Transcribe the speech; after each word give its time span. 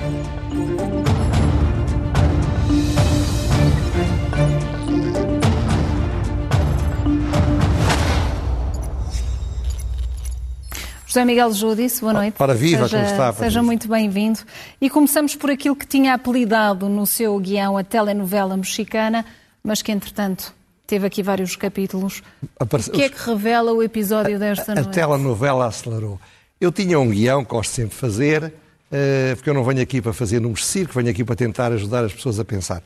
José 0.00 0.08
Miguel 11.26 11.52
Judice, 11.52 12.00
boa 12.00 12.14
noite. 12.14 12.34
Para 12.34 12.54
viva, 12.54 12.88
seja, 12.88 12.96
como 12.96 13.10
está? 13.10 13.32
Seja 13.34 13.62
muito 13.62 13.86
bem-vindo. 13.88 14.40
E 14.80 14.88
começamos 14.88 15.36
por 15.36 15.50
aquilo 15.50 15.76
que 15.76 15.86
tinha 15.86 16.14
apelidado 16.14 16.88
no 16.88 17.04
seu 17.04 17.38
guião 17.38 17.76
a 17.76 17.84
telenovela 17.84 18.56
mexicana, 18.56 19.26
mas 19.62 19.82
que, 19.82 19.92
entretanto, 19.92 20.54
teve 20.86 21.06
aqui 21.06 21.22
vários 21.22 21.56
capítulos. 21.56 22.22
Aparece... 22.58 22.88
O 22.88 22.94
que 22.94 23.02
é 23.02 23.10
que 23.10 23.18
revela 23.18 23.70
o 23.72 23.82
episódio 23.82 24.38
desta 24.38 24.74
noite? 24.74 24.88
A 24.88 24.92
telenovela 24.92 25.66
acelerou. 25.66 26.18
Eu 26.58 26.72
tinha 26.72 26.98
um 26.98 27.10
guião 27.10 27.44
que 27.44 27.50
gosto 27.50 27.72
sempre 27.72 27.90
de 27.90 27.96
fazer, 27.96 28.54
porque 29.36 29.50
eu 29.50 29.54
não 29.54 29.64
venho 29.64 29.80
aqui 29.80 30.02
para 30.02 30.12
fazer 30.12 30.40
números 30.40 30.60
de 30.60 30.66
circo, 30.66 30.94
venho 30.94 31.10
aqui 31.10 31.24
para 31.24 31.36
tentar 31.36 31.72
ajudar 31.72 32.04
as 32.04 32.12
pessoas 32.12 32.38
a 32.40 32.44
pensar. 32.44 32.82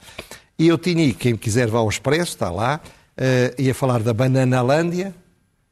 E 0.59 0.69
eu 0.69 0.79
tinha, 0.79 1.12
quem 1.15 1.37
quiser 1.37 1.69
vá 1.69 1.79
ao 1.79 1.88
Expresso, 1.88 2.33
está 2.33 2.51
lá, 2.51 2.80
eh, 3.16 3.55
ia 3.59 3.74
falar 3.74 4.02
da 4.02 4.12
Bananalândia, 4.12 5.15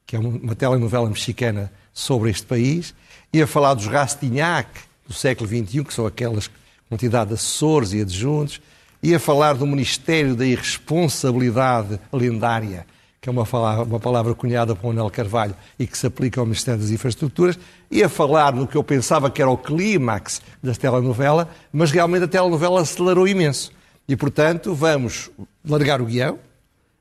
que 0.07 0.16
é 0.16 0.19
uma 0.19 0.55
telenovela 0.55 1.09
mexicana 1.09 1.73
sobre 1.93 2.30
este 2.30 2.47
país, 2.47 2.95
ia 3.33 3.47
falar 3.47 3.74
dos 3.74 3.87
Rastignac 3.87 4.69
do 5.07 5.12
século 5.12 5.48
XXI, 5.48 5.84
que 5.84 5.95
são 5.95 6.07
aquelas 6.07 6.51
quantidade 6.88 7.29
de 7.29 7.35
assessores 7.35 7.93
e 7.95 8.02
adjuntos, 8.02 8.60
ia 9.02 9.19
falar 9.19 9.55
do 9.55 9.66
Ministério 9.66 10.37
da 10.37 10.45
Irresponsabilidade 10.45 11.99
Lendária, 12.12 12.87
que 13.23 13.29
é 13.29 13.33
uma 13.33 13.47
palavra, 13.47 13.85
uma 13.85 14.01
palavra 14.01 14.35
cunhada 14.35 14.75
por 14.75 14.89
Manuel 14.89 15.09
Carvalho 15.09 15.55
e 15.79 15.87
que 15.87 15.97
se 15.97 16.09
aplica 16.09 16.41
ao 16.41 16.45
Ministério 16.45 16.80
das 16.80 16.91
Infraestruturas, 16.91 17.57
ia 17.89 18.09
falar 18.09 18.53
no 18.53 18.67
que 18.67 18.77
eu 18.77 18.83
pensava 18.83 19.30
que 19.30 19.41
era 19.41 19.49
o 19.49 19.57
clímax 19.57 20.43
da 20.61 20.75
telenovela, 20.75 21.49
mas 21.73 21.93
realmente 21.93 22.25
a 22.25 22.29
telenovela 22.29 22.80
acelerou 22.80 23.29
imenso. 23.29 23.71
E, 24.09 24.16
portanto, 24.16 24.74
vamos 24.74 25.30
largar 25.65 26.02
o 26.02 26.07
guião, 26.07 26.37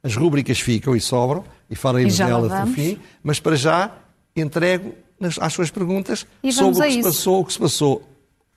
as 0.03 0.15
rúbricas 0.15 0.59
ficam 0.59 0.95
e 0.95 1.01
sobram, 1.01 1.43
e 1.67 1.75
falaremos 1.75 2.15
delas 2.15 2.67
no 2.67 2.73
fim, 2.75 2.99
mas 3.23 3.39
para 3.39 3.55
já 3.55 3.91
entrego 4.35 4.93
às 5.39 5.53
suas 5.53 5.71
perguntas 5.71 6.27
sobre 6.51 6.79
o 6.79 6.83
que 6.83 6.91
se 6.91 7.01
passou, 7.01 7.41
o 7.41 7.45
que 7.45 7.53
se 7.53 7.59
passou 7.59 8.07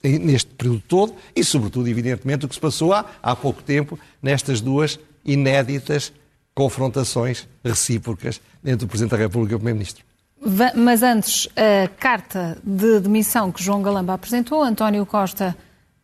neste 0.03 0.51
período 0.51 0.83
todo 0.87 1.15
e, 1.35 1.43
sobretudo, 1.43 1.89
evidentemente, 1.89 2.45
o 2.45 2.49
que 2.49 2.55
se 2.55 2.61
passou 2.61 2.93
há, 2.93 3.07
há 3.23 3.35
pouco 3.35 3.63
tempo 3.63 3.99
nestas 4.23 4.61
duas 4.61 5.01
inéditas 5.25 6.13
confrontações 6.55 7.49
recíprocas 7.65 8.41
entre 8.65 8.85
o 8.85 8.89
Presidente 8.89 9.11
da 9.11 9.17
República 9.17 9.55
e 9.55 9.57
o 9.57 9.59
Primeiro-Ministro. 9.59 10.05
Mas 10.77 11.03
antes, 11.03 11.49
a 11.57 11.89
carta 11.89 12.59
de 12.63 13.01
demissão 13.01 13.51
que 13.51 13.63
João 13.63 13.83
Galamba 13.83 14.15
apresentou, 14.15 14.63
António 14.63 15.07
Costa 15.07 15.57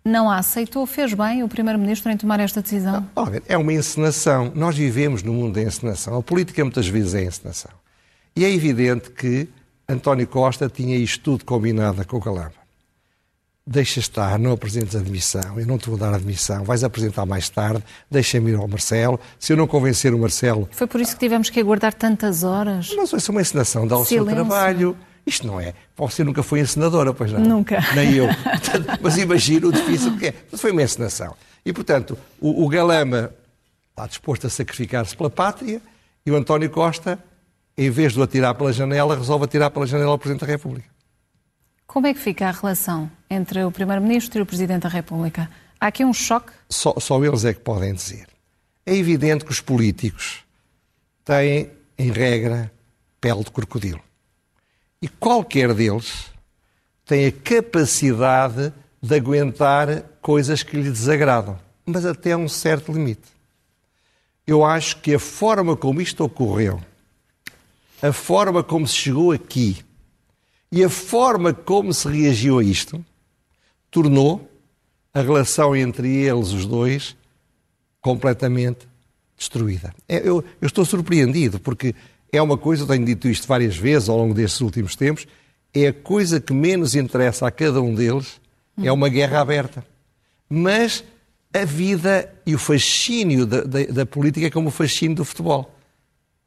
não 0.05 0.31
a 0.31 0.39
aceitou. 0.39 0.87
Fez 0.87 1.13
bem 1.13 1.43
o 1.43 1.49
Primeiro-Ministro 1.49 2.11
em 2.11 2.17
tomar 2.17 2.41
esta 2.41 2.63
decisão? 2.63 3.07
Olha, 3.15 3.43
é 3.47 3.57
uma 3.57 3.73
encenação. 3.73 4.51
Nós 4.55 4.77
vivemos 4.77 5.23
no 5.23 5.33
mundo 5.33 5.55
da 5.55 5.63
encenação. 5.63 6.17
A 6.17 6.23
política 6.23 6.65
muitas 6.65 6.89
vezes 6.89 7.15
é 7.15 7.25
encenação. 7.25 7.71
E 8.35 8.45
é 8.45 8.51
evidente 8.51 9.11
que 9.11 9.47
António 9.89 10.27
Costa 10.27 10.69
tinha 10.69 10.97
isto 10.97 11.23
tudo 11.23 11.45
combinado 11.45 12.07
com 12.07 12.17
o 12.17 12.21
Galamba. 12.21 12.60
Deixa 13.73 14.01
estar, 14.01 14.37
não 14.37 14.51
apresentes 14.51 14.97
a 14.97 14.99
admissão, 14.99 15.61
eu 15.61 15.65
não 15.65 15.79
te 15.79 15.89
vou 15.89 15.97
dar 15.97 16.13
a 16.13 16.17
admissão, 16.17 16.65
vais 16.65 16.83
apresentar 16.83 17.25
mais 17.25 17.49
tarde, 17.49 17.85
deixa-me 18.11 18.51
ir 18.51 18.57
ao 18.57 18.67
Marcelo. 18.67 19.21
Se 19.39 19.53
eu 19.53 19.57
não 19.57 19.69
convencer 19.69 20.13
o 20.13 20.19
Marcelo. 20.19 20.69
Foi 20.73 20.89
por 20.89 21.01
isso 21.01 21.13
que 21.13 21.21
tivemos 21.21 21.51
que 21.51 21.61
aguardar 21.61 21.95
tantas 21.95 22.43
horas. 22.43 22.91
Não, 22.97 23.05
isso 23.05 23.15
é 23.17 23.31
uma 23.31 23.41
encenação, 23.41 23.87
dá 23.87 23.97
o 23.97 24.05
seu 24.05 24.25
trabalho. 24.25 24.97
Isto 25.25 25.47
não 25.47 25.61
é. 25.61 25.73
Você 25.97 26.25
nunca 26.25 26.43
foi 26.43 26.59
encenadora, 26.59 27.15
pois 27.15 27.31
não? 27.31 27.39
Nunca. 27.39 27.79
Nem 27.95 28.13
eu. 28.15 28.27
Mas 29.01 29.17
imagino 29.17 29.69
o 29.69 29.73
difícil 29.73 30.19
que 30.19 30.27
é. 30.27 30.35
Mas 30.51 30.61
foi 30.61 30.73
uma 30.73 30.83
encenação. 30.83 31.37
E, 31.65 31.73
portanto, 31.73 32.19
o, 32.41 32.65
o 32.65 32.69
Galama 32.69 33.33
está 33.91 34.05
disposto 34.09 34.49
a 34.49 34.51
sacrificar-se 34.51 35.17
pela 35.17 35.31
pátria 35.31 35.81
e 36.27 36.31
o 36.33 36.35
António 36.35 36.69
Costa 36.71 37.23
em 37.79 37.89
vez 37.89 38.15
de 38.15 38.21
o 38.21 38.23
atirar 38.23 38.55
pela 38.57 38.73
janela, 38.73 39.17
resolve 39.17 39.45
atirar 39.45 39.71
pela 39.71 39.87
janela 39.87 40.11
ao 40.11 40.19
Presidente 40.19 40.41
da 40.41 40.47
República. 40.47 40.90
Como 41.93 42.07
é 42.07 42.15
que 42.15 42.21
fica 42.21 42.47
a 42.47 42.53
relação 42.53 43.11
entre 43.29 43.65
o 43.65 43.73
Primeiro-Ministro 43.73 44.39
e 44.39 44.43
o 44.43 44.47
Presidente 44.47 44.83
da 44.83 44.89
República? 44.89 45.51
Há 45.81 45.89
aqui 45.89 46.05
um 46.05 46.13
choque? 46.13 46.53
Só, 46.69 46.95
só 47.01 47.25
eles 47.25 47.45
é 47.45 47.53
que 47.53 47.59
podem 47.59 47.93
dizer. 47.93 48.29
É 48.87 48.95
evidente 48.95 49.45
que 49.45 49.51
os 49.51 49.61
políticos 49.61 50.45
têm, 51.25 51.69
em 51.99 52.13
regra, 52.13 52.71
pele 53.21 53.43
de 53.43 53.51
crocodilo. 53.51 54.01
E 55.03 55.09
qualquer 55.09 55.75
deles 55.75 56.27
tem 57.05 57.27
a 57.27 57.33
capacidade 57.33 58.73
de 59.03 59.17
aguentar 59.17 60.05
coisas 60.23 60.63
que 60.63 60.77
lhe 60.77 60.93
desagradam, 60.93 61.59
mas 61.85 62.07
até 62.07 62.37
um 62.37 62.49
certo 62.49 62.93
limite. 62.93 63.27
Eu 64.47 64.65
acho 64.65 64.99
que 64.99 65.13
a 65.13 65.19
forma 65.19 65.77
como 65.77 66.01
isto 66.01 66.23
ocorreu 66.23 66.81
a 68.01 68.13
forma 68.13 68.63
como 68.63 68.87
se 68.87 68.95
chegou 68.95 69.33
aqui 69.33 69.85
e 70.73 70.85
a 70.85 70.89
forma 70.89 71.53
como 71.53 71.93
se 71.93 72.09
reagiu 72.09 72.59
a 72.59 72.65
isto 72.65 73.05
tornou 73.91 74.49
a 75.13 75.21
relação 75.21 75.75
entre 75.75 76.09
eles, 76.09 76.53
os 76.53 76.65
dois, 76.65 77.17
completamente 78.01 78.89
destruída. 79.37 79.93
É, 80.09 80.19
eu, 80.19 80.45
eu, 80.61 80.67
estou 80.67 80.85
surpreendido, 80.85 81.59
porque 81.59 81.95
é 82.33 82.41
uma 82.41 82.57
coisa, 82.57 82.85
eu 82.85 82.87
tenho 82.87 83.05
dito 83.05 83.29
isto 83.29 83.49
várias 83.49 83.77
vezes 83.77 84.09
ao 84.09 84.17
longo 84.17 84.33
destes 84.33 84.61
últimos 84.61 84.95
tempos, 84.95 85.27
é 85.75 85.89
a 85.89 85.93
coisa 85.93 86.41
que 86.41 86.53
menos 86.53 86.95
interessa 86.95 87.47
a 87.47 87.51
cada 87.51 87.81
um 87.81 87.95
deles, 87.95 88.41
é 88.83 88.93
uma 88.93 89.09
guerra 89.09 89.41
aberta. 89.41 89.85
Mas 90.49 91.05
a 91.53 91.65
vida 91.65 92.33
e 92.47 92.55
o 92.55 92.59
fascínio 92.59 93.45
da, 93.45 93.63
da, 93.63 93.85
da 93.85 94.07
política 94.07 94.47
é 94.47 94.51
como 94.51 94.69
o 94.69 94.73
fascínio 94.73 95.17
do 95.17 95.25
futebol. 95.25 95.75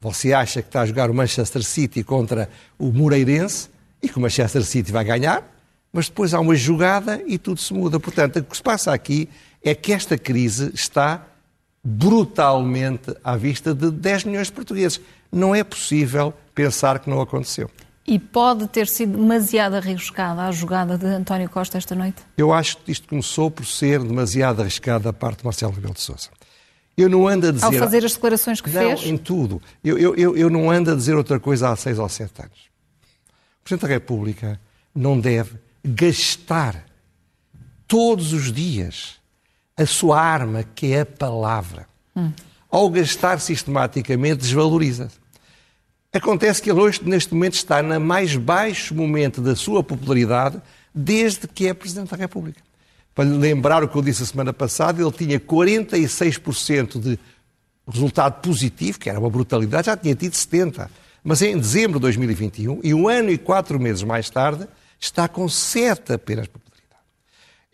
Você 0.00 0.32
acha 0.32 0.62
que 0.62 0.68
está 0.68 0.82
a 0.82 0.86
jogar 0.86 1.10
o 1.10 1.14
Manchester 1.14 1.62
City 1.62 2.02
contra 2.02 2.48
o 2.78 2.92
Moreirense 2.92 3.68
e 4.04 4.08
que 4.08 4.18
o 4.18 4.20
Manchester 4.20 4.62
City 4.62 4.92
vai 4.92 5.02
ganhar, 5.02 5.42
mas 5.90 6.08
depois 6.08 6.34
há 6.34 6.40
uma 6.40 6.54
jogada 6.54 7.22
e 7.26 7.38
tudo 7.38 7.58
se 7.58 7.72
muda. 7.72 7.98
Portanto, 7.98 8.38
o 8.38 8.44
que 8.44 8.56
se 8.56 8.62
passa 8.62 8.92
aqui 8.92 9.28
é 9.62 9.74
que 9.74 9.92
esta 9.92 10.18
crise 10.18 10.70
está 10.74 11.26
brutalmente 11.82 13.14
à 13.24 13.34
vista 13.36 13.74
de 13.74 13.90
10 13.90 14.24
milhões 14.24 14.48
de 14.48 14.52
portugueses. 14.52 15.00
Não 15.32 15.54
é 15.54 15.64
possível 15.64 16.34
pensar 16.54 16.98
que 16.98 17.08
não 17.08 17.20
aconteceu. 17.20 17.70
E 18.06 18.18
pode 18.18 18.68
ter 18.68 18.86
sido 18.86 19.16
demasiado 19.16 19.76
arriscada 19.76 20.42
a 20.42 20.52
jogada 20.52 20.98
de 20.98 21.06
António 21.06 21.48
Costa 21.48 21.78
esta 21.78 21.94
noite? 21.94 22.22
Eu 22.36 22.52
acho 22.52 22.76
que 22.78 22.92
isto 22.92 23.08
começou 23.08 23.50
por 23.50 23.64
ser 23.64 24.00
demasiado 24.00 24.60
arriscada 24.60 25.04
da 25.04 25.12
parte 25.12 25.38
de 25.38 25.44
Marcelo 25.44 25.72
Rebelo 25.72 25.94
de 25.94 26.02
Sousa. 26.02 26.28
Eu 26.96 27.08
não 27.08 27.26
ando 27.26 27.48
a 27.48 27.50
dizer... 27.50 27.64
Ao 27.64 27.72
fazer 27.72 28.04
as 28.04 28.12
declarações 28.12 28.60
que 28.60 28.68
não, 28.68 28.80
fez? 28.82 29.06
em 29.06 29.16
tudo. 29.16 29.60
Eu, 29.82 29.98
eu, 29.98 30.14
eu, 30.16 30.36
eu 30.36 30.50
não 30.50 30.70
ando 30.70 30.92
a 30.92 30.94
dizer 30.94 31.14
outra 31.16 31.40
coisa 31.40 31.70
há 31.70 31.76
seis 31.76 31.98
ou 31.98 32.08
sete 32.08 32.42
anos. 32.42 32.73
O 33.64 33.66
Presidente 33.66 33.88
da 33.88 33.94
República 33.94 34.60
não 34.94 35.18
deve 35.18 35.56
gastar 35.82 36.84
todos 37.88 38.34
os 38.34 38.52
dias 38.52 39.14
a 39.74 39.86
sua 39.86 40.20
arma, 40.20 40.62
que 40.74 40.92
é 40.92 41.00
a 41.00 41.06
palavra. 41.06 41.86
Hum. 42.14 42.30
Ao 42.70 42.90
gastar 42.90 43.40
sistematicamente, 43.40 44.42
desvaloriza-se. 44.42 45.16
Acontece 46.12 46.60
que 46.60 46.70
ele 46.70 46.78
hoje, 46.78 47.00
neste 47.04 47.32
momento, 47.32 47.54
está 47.54 47.82
no 47.82 47.98
mais 47.98 48.36
baixo 48.36 48.94
momento 48.94 49.40
da 49.40 49.56
sua 49.56 49.82
popularidade 49.82 50.60
desde 50.94 51.48
que 51.48 51.66
é 51.66 51.72
Presidente 51.72 52.10
da 52.10 52.18
República. 52.18 52.60
Para 53.14 53.24
lhe 53.24 53.38
lembrar 53.38 53.82
o 53.82 53.88
que 53.88 53.96
eu 53.96 54.02
disse 54.02 54.24
a 54.24 54.26
semana 54.26 54.52
passada, 54.52 55.00
ele 55.00 55.10
tinha 55.10 55.40
46% 55.40 57.00
de 57.00 57.18
resultado 57.88 58.42
positivo, 58.42 58.98
que 58.98 59.08
era 59.08 59.18
uma 59.18 59.30
brutalidade, 59.30 59.86
já 59.86 59.96
tinha 59.96 60.14
tido 60.14 60.34
70%. 60.34 60.86
Mas 61.24 61.40
em 61.40 61.56
dezembro 61.56 61.98
de 61.98 62.02
2021, 62.02 62.80
e 62.84 62.92
um 62.92 63.08
ano 63.08 63.30
e 63.30 63.38
quatro 63.38 63.80
meses 63.80 64.02
mais 64.02 64.28
tarde, 64.28 64.68
está 65.00 65.26
com 65.26 65.48
7 65.48 66.12
apenas 66.12 66.46
popularidade. 66.46 67.00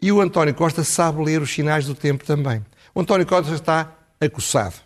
E 0.00 0.12
o 0.12 0.20
António 0.20 0.54
Costa 0.54 0.84
sabe 0.84 1.24
ler 1.24 1.42
os 1.42 1.52
sinais 1.52 1.84
do 1.84 1.94
tempo 1.94 2.24
também. 2.24 2.64
O 2.94 3.00
António 3.00 3.26
Costa 3.26 3.52
está 3.52 3.92
acossado. 4.20 4.76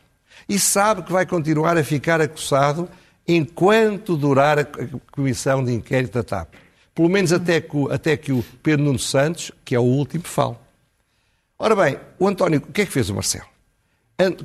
E 0.48 0.58
sabe 0.58 1.02
que 1.02 1.12
vai 1.12 1.26
continuar 1.26 1.76
a 1.76 1.84
ficar 1.84 2.22
acossado 2.22 2.88
enquanto 3.28 4.16
durar 4.16 4.58
a 4.58 4.66
comissão 5.12 5.62
de 5.62 5.72
inquérito 5.72 6.14
da 6.14 6.22
TAP. 6.22 6.54
Pelo 6.94 7.10
menos 7.10 7.32
até 7.32 7.60
que, 7.60 7.92
até 7.92 8.16
que 8.16 8.32
o 8.32 8.42
Pedro 8.62 8.86
Nuno 8.86 8.98
Santos, 8.98 9.52
que 9.62 9.74
é 9.74 9.78
o 9.78 9.82
último, 9.82 10.24
fale. 10.24 10.56
Ora 11.58 11.76
bem, 11.76 11.98
o 12.18 12.26
António, 12.26 12.60
o 12.60 12.72
que 12.72 12.82
é 12.82 12.86
que 12.86 12.92
fez 12.92 13.10
o 13.10 13.14
Marcelo? 13.14 13.53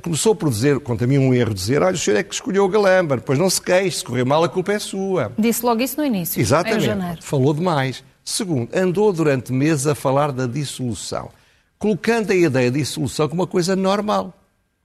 Começou 0.02 0.34
por 0.34 0.50
dizer, 0.50 0.80
conta 0.80 1.06
mim 1.06 1.18
um 1.18 1.32
erro, 1.32 1.54
dizer, 1.54 1.80
olha, 1.80 1.94
o 1.94 1.98
senhor 1.98 2.16
é 2.16 2.24
que 2.24 2.34
escolheu 2.34 2.64
o 2.64 2.68
Galamba, 2.68 3.16
depois 3.16 3.38
não 3.38 3.48
se 3.48 3.62
queixe, 3.62 3.98
se 3.98 4.04
correr 4.04 4.24
mal 4.24 4.42
a 4.42 4.48
culpa 4.48 4.72
é 4.72 4.78
sua. 4.80 5.32
Disse 5.38 5.64
logo 5.64 5.80
isso 5.80 5.96
no 5.96 6.04
início, 6.04 6.40
Exatamente. 6.40 6.82
em 6.82 6.86
janeiro. 6.86 7.22
Falou 7.22 7.54
demais. 7.54 8.02
Segundo, 8.24 8.68
andou 8.74 9.12
durante 9.12 9.52
meses 9.52 9.86
a 9.86 9.94
falar 9.94 10.32
da 10.32 10.46
dissolução, 10.46 11.30
colocando 11.78 12.32
a 12.32 12.34
ideia 12.34 12.70
de 12.70 12.80
dissolução 12.80 13.28
como 13.28 13.42
uma 13.42 13.46
coisa 13.46 13.76
normal, 13.76 14.34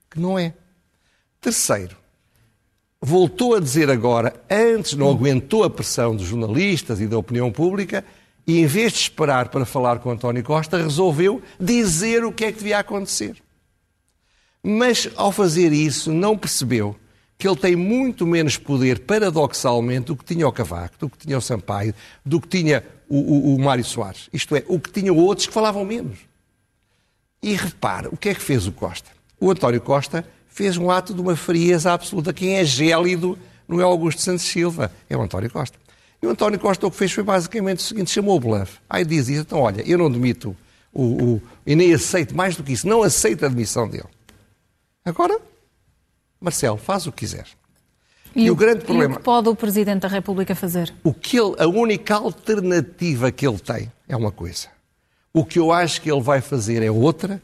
que 0.08 0.20
não 0.20 0.38
é. 0.38 0.54
Terceiro, 1.40 1.96
voltou 3.00 3.56
a 3.56 3.60
dizer 3.60 3.90
agora, 3.90 4.34
antes 4.48 4.94
não 4.94 5.10
aguentou 5.10 5.64
a 5.64 5.70
pressão 5.70 6.14
dos 6.14 6.26
jornalistas 6.26 7.00
e 7.00 7.06
da 7.08 7.18
opinião 7.18 7.50
pública, 7.50 8.04
E 8.48 8.60
em 8.60 8.66
vez 8.66 8.92
de 8.92 9.00
esperar 9.00 9.48
para 9.48 9.64
falar 9.64 9.98
com 9.98 10.08
António 10.08 10.44
Costa, 10.44 10.76
resolveu 10.76 11.42
dizer 11.58 12.24
o 12.24 12.30
que 12.30 12.44
é 12.44 12.52
que 12.52 12.58
devia 12.58 12.78
acontecer. 12.78 13.34
Mas, 14.62 15.08
ao 15.16 15.30
fazer 15.30 15.72
isso, 15.72 16.12
não 16.12 16.36
percebeu 16.36 16.96
que 17.38 17.46
ele 17.46 17.56
tem 17.56 17.76
muito 17.76 18.26
menos 18.26 18.56
poder, 18.56 19.00
paradoxalmente, 19.00 20.06
do 20.06 20.16
que 20.16 20.24
tinha 20.24 20.48
o 20.48 20.52
Cavaco, 20.52 20.96
do 20.98 21.10
que 21.10 21.18
tinha 21.18 21.36
o 21.36 21.40
Sampaio, 21.40 21.94
do 22.24 22.40
que 22.40 22.48
tinha 22.48 22.82
o, 23.08 23.18
o, 23.18 23.54
o 23.54 23.58
Mário 23.58 23.84
Soares. 23.84 24.28
Isto 24.32 24.56
é, 24.56 24.64
o 24.68 24.80
que 24.80 24.90
tinham 24.90 25.16
outros 25.16 25.46
que 25.46 25.52
falavam 25.52 25.84
menos. 25.84 26.18
E 27.42 27.54
repare, 27.54 28.08
o 28.10 28.16
que 28.16 28.30
é 28.30 28.34
que 28.34 28.40
fez 28.40 28.66
o 28.66 28.72
Costa? 28.72 29.10
O 29.38 29.50
António 29.50 29.80
Costa 29.80 30.26
fez 30.48 30.76
um 30.76 30.90
ato 30.90 31.12
de 31.12 31.20
uma 31.20 31.36
frieza 31.36 31.92
absoluta. 31.92 32.32
Quem 32.32 32.56
é 32.56 32.64
gélido 32.64 33.38
não 33.68 33.80
é 33.80 33.84
Augusto 33.84 34.22
Santos 34.22 34.44
Silva, 34.44 34.90
é 35.08 35.16
o 35.16 35.20
António 35.20 35.50
Costa. 35.50 35.78
E 36.22 36.26
o 36.26 36.30
António 36.30 36.58
Costa 36.58 36.86
o 36.86 36.90
que 36.90 36.96
fez 36.96 37.12
foi 37.12 37.22
basicamente 37.22 37.80
o 37.80 37.82
seguinte: 37.82 38.10
chamou 38.10 38.36
o 38.36 38.40
bluff. 38.40 38.78
Aí 38.88 39.04
diz 39.04 39.28
isso, 39.28 39.42
então 39.42 39.60
olha, 39.60 39.82
eu 39.86 39.98
não 39.98 40.10
demito 40.10 40.56
o, 40.92 41.02
o, 41.02 41.42
e 41.66 41.76
nem 41.76 41.92
aceito 41.92 42.34
mais 42.34 42.56
do 42.56 42.62
que 42.62 42.72
isso, 42.72 42.88
não 42.88 43.02
aceito 43.02 43.44
a 43.44 43.48
demissão 43.48 43.86
dele. 43.86 44.08
Agora, 45.06 45.40
Marcelo, 46.40 46.76
faz 46.76 47.06
o 47.06 47.12
que 47.12 47.18
quiser. 47.18 47.46
E, 48.34 48.46
e 48.46 48.50
o, 48.50 48.56
grande 48.56 48.84
problema. 48.84 49.14
E 49.14 49.16
o 49.16 49.18
que 49.18 49.24
pode 49.24 49.48
o 49.48 49.54
Presidente 49.54 50.00
da 50.00 50.08
República 50.08 50.54
fazer? 50.54 50.92
O 51.02 51.14
que 51.14 51.38
ele, 51.38 51.54
a 51.58 51.66
única 51.66 52.16
alternativa 52.16 53.30
que 53.30 53.46
ele 53.46 53.58
tem 53.58 53.90
é 54.06 54.16
uma 54.16 54.32
coisa. 54.32 54.68
O 55.32 55.44
que 55.44 55.58
eu 55.58 55.72
acho 55.72 56.02
que 56.02 56.10
ele 56.10 56.20
vai 56.20 56.40
fazer 56.40 56.82
é 56.82 56.90
outra, 56.90 57.40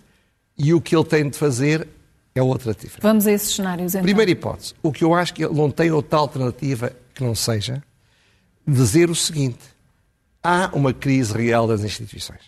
e 0.58 0.74
o 0.74 0.80
que 0.80 0.94
ele 0.94 1.04
tem 1.04 1.30
de 1.30 1.38
fazer 1.38 1.88
é 2.34 2.42
outra 2.42 2.74
diferente. 2.74 3.02
Vamos 3.02 3.26
a 3.26 3.32
esses 3.32 3.54
cenários 3.54 3.94
então. 3.94 4.02
Primeira 4.02 4.30
hipótese. 4.30 4.74
O 4.82 4.92
que 4.92 5.04
eu 5.04 5.14
acho 5.14 5.32
que 5.32 5.44
ele 5.44 5.54
não 5.54 5.70
tem 5.70 5.90
outra 5.90 6.18
alternativa 6.18 6.92
que 7.14 7.22
não 7.22 7.34
seja 7.34 7.82
dizer 8.66 9.08
o 9.08 9.14
seguinte: 9.14 9.62
há 10.42 10.70
uma 10.72 10.92
crise 10.92 11.32
real 11.32 11.66
das 11.66 11.84
instituições. 11.84 12.40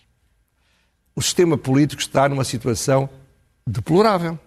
O 1.14 1.22
sistema 1.22 1.56
político 1.56 2.02
está 2.02 2.28
numa 2.28 2.44
situação 2.44 3.08
deplorável. 3.66 4.38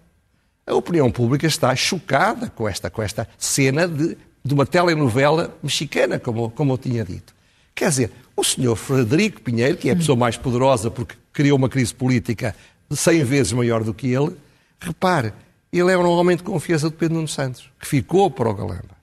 A 0.67 0.75
opinião 0.75 1.09
pública 1.09 1.47
está 1.47 1.73
chocada 1.73 2.49
com 2.49 2.67
esta, 2.67 2.89
com 2.89 3.01
esta 3.01 3.25
cena 3.37 3.87
de, 3.87 4.17
de 4.43 4.53
uma 4.53 4.65
telenovela 4.65 5.57
mexicana, 5.63 6.19
como, 6.19 6.49
como 6.51 6.73
eu 6.73 6.77
tinha 6.77 7.05
dito. 7.05 7.33
Quer 7.73 7.87
dizer, 7.87 8.11
o 8.35 8.43
senhor 8.43 8.75
Frederico 8.75 9.41
Pinheiro, 9.41 9.77
que 9.77 9.89
é 9.89 9.93
a 9.93 9.95
pessoa 9.95 10.17
mais 10.17 10.35
poderosa 10.35 10.91
porque 10.91 11.15
criou 11.31 11.57
uma 11.57 11.69
crise 11.69 11.93
política 11.93 12.53
de 12.89 12.97
100 12.97 13.23
vezes 13.23 13.53
maior 13.53 13.81
do 13.83 13.93
que 13.93 14.07
ele, 14.07 14.35
repare, 14.79 15.31
ele 15.71 15.91
é 15.91 15.97
um 15.97 16.09
homem 16.09 16.35
de 16.35 16.43
confiança 16.43 16.89
do 16.89 16.95
Pedro 16.95 17.15
Nuno 17.15 17.27
Santos, 17.27 17.69
que 17.79 17.87
ficou 17.87 18.29
para 18.29 18.49
o 18.49 18.53
Galamba. 18.53 18.97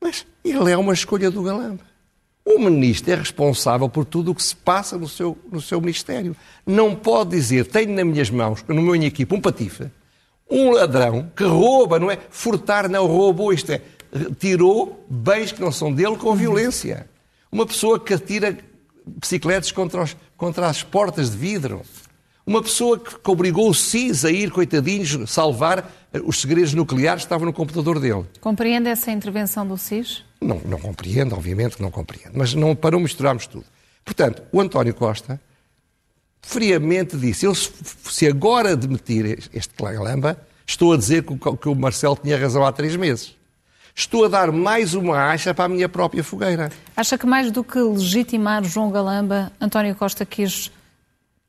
Mas 0.00 0.26
ele 0.44 0.70
é 0.70 0.76
uma 0.76 0.92
escolha 0.92 1.30
do 1.30 1.42
Galamba. 1.42 1.80
O 2.44 2.58
ministro 2.58 3.12
é 3.12 3.16
responsável 3.16 3.88
por 3.88 4.04
tudo 4.04 4.32
o 4.32 4.34
que 4.34 4.42
se 4.42 4.54
passa 4.54 4.98
no 4.98 5.08
seu, 5.08 5.38
no 5.50 5.60
seu 5.60 5.80
ministério. 5.80 6.36
Não 6.66 6.94
pode 6.94 7.30
dizer, 7.30 7.66
tenho 7.66 7.94
nas 7.94 8.04
minhas 8.04 8.30
mãos, 8.30 8.62
no 8.68 8.82
meu 8.82 8.94
equipe, 8.96 9.34
um 9.34 9.40
patife, 9.40 9.90
um 10.50 10.70
ladrão 10.70 11.30
que 11.34 11.44
rouba, 11.44 11.98
não 11.98 12.10
é? 12.10 12.18
Furtar 12.30 12.88
não 12.88 13.06
roubou, 13.06 13.52
isto 13.52 13.72
é, 13.72 13.80
tirou 14.38 15.04
bens 15.08 15.52
que 15.52 15.60
não 15.60 15.72
são 15.72 15.92
dele 15.92 16.16
com 16.16 16.34
violência. 16.34 17.08
Uma 17.50 17.66
pessoa 17.66 17.98
que 17.98 18.14
atira 18.14 18.56
bicicletas 19.06 19.72
contra, 19.72 20.02
os, 20.02 20.16
contra 20.36 20.66
as 20.66 20.82
portas 20.82 21.30
de 21.30 21.36
vidro. 21.36 21.82
Uma 22.46 22.62
pessoa 22.62 22.98
que, 22.98 23.18
que 23.18 23.30
obrigou 23.30 23.70
o 23.70 23.74
CIS 23.74 24.24
a 24.24 24.30
ir, 24.30 24.50
coitadinhos, 24.50 25.30
salvar 25.30 25.90
os 26.24 26.40
segredos 26.40 26.74
nucleares 26.74 27.22
que 27.22 27.26
estavam 27.26 27.46
no 27.46 27.52
computador 27.52 27.98
dele. 27.98 28.24
Compreende 28.40 28.88
essa 28.88 29.10
intervenção 29.10 29.66
do 29.66 29.78
CIS? 29.78 30.22
Não, 30.40 30.60
não 30.64 30.78
compreendo, 30.78 31.34
obviamente 31.34 31.76
que 31.76 31.82
não 31.82 31.90
compreendo. 31.90 32.32
Mas 32.34 32.54
não, 32.54 32.76
para 32.76 32.92
não 32.92 33.00
misturarmos 33.00 33.46
tudo. 33.46 33.64
Portanto, 34.04 34.42
o 34.52 34.60
António 34.60 34.94
Costa 34.94 35.40
friamente 36.44 37.16
disse: 37.16 37.46
eu, 37.46 37.54
se 37.54 38.26
agora 38.26 38.76
demitir 38.76 39.48
este 39.52 39.74
Calamba, 39.74 40.38
estou 40.66 40.92
a 40.92 40.96
dizer 40.96 41.24
que, 41.24 41.68
o 41.68 41.74
Marcelo 41.74 42.18
tinha 42.22 42.38
razão 42.38 42.64
há 42.64 42.72
três 42.72 42.96
meses. 42.96 43.34
Estou 43.96 44.24
a 44.24 44.28
dar 44.28 44.50
mais 44.50 44.94
uma 44.94 45.16
acha 45.30 45.54
para 45.54 45.66
a 45.66 45.68
minha 45.68 45.88
própria 45.88 46.24
fogueira. 46.24 46.70
Acha 46.96 47.16
que 47.16 47.26
mais 47.26 47.50
do 47.52 47.62
que 47.62 47.78
legitimar 47.78 48.64
João 48.64 48.90
Galamba, 48.90 49.52
António 49.60 49.94
Costa 49.94 50.26
quis 50.26 50.70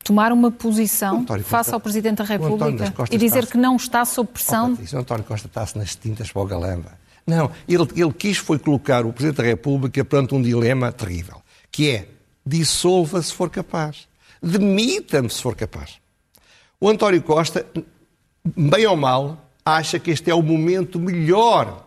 tomar 0.04 0.32
uma 0.32 0.52
posição 0.52 1.26
face 1.44 1.74
ao 1.74 1.80
Presidente 1.80 2.18
da 2.18 2.24
República 2.24 2.94
e 3.12 3.18
dizer 3.18 3.48
que 3.48 3.58
não 3.58 3.76
está 3.76 4.06
sob 4.06 4.30
pressão? 4.32 4.78
Oh, 4.80 4.96
o 4.96 5.00
António 5.00 5.24
Costa 5.24 5.48
está-se 5.48 5.76
nas 5.76 5.96
tintas 5.96 6.32
para 6.32 6.42
o 6.44 6.46
Galamba. 6.46 6.92
Não, 7.26 7.50
ele, 7.68 7.88
ele 7.96 8.14
quis 8.14 8.38
foi 8.38 8.60
colocar 8.60 9.04
o 9.04 9.12
Presidente 9.12 9.38
da 9.38 9.44
República 9.44 10.06
perante 10.06 10.36
um 10.36 10.42
dilema 10.42 10.92
terrível, 10.92 11.42
que 11.72 11.90
é 11.90 12.08
dissolva 12.46 13.20
se 13.24 13.34
for 13.34 13.50
capaz, 13.50 14.08
demita-me 14.46 15.30
se 15.30 15.42
for 15.42 15.56
capaz. 15.56 16.00
O 16.80 16.90
António 16.90 17.22
Costa, 17.24 17.66
bem 18.44 18.86
ou 18.86 18.96
mal, 18.96 19.50
acha 19.66 19.98
que 19.98 20.12
este 20.12 20.30
é 20.30 20.36
o 20.36 20.44
momento 20.44 21.00
melhor 21.00 21.86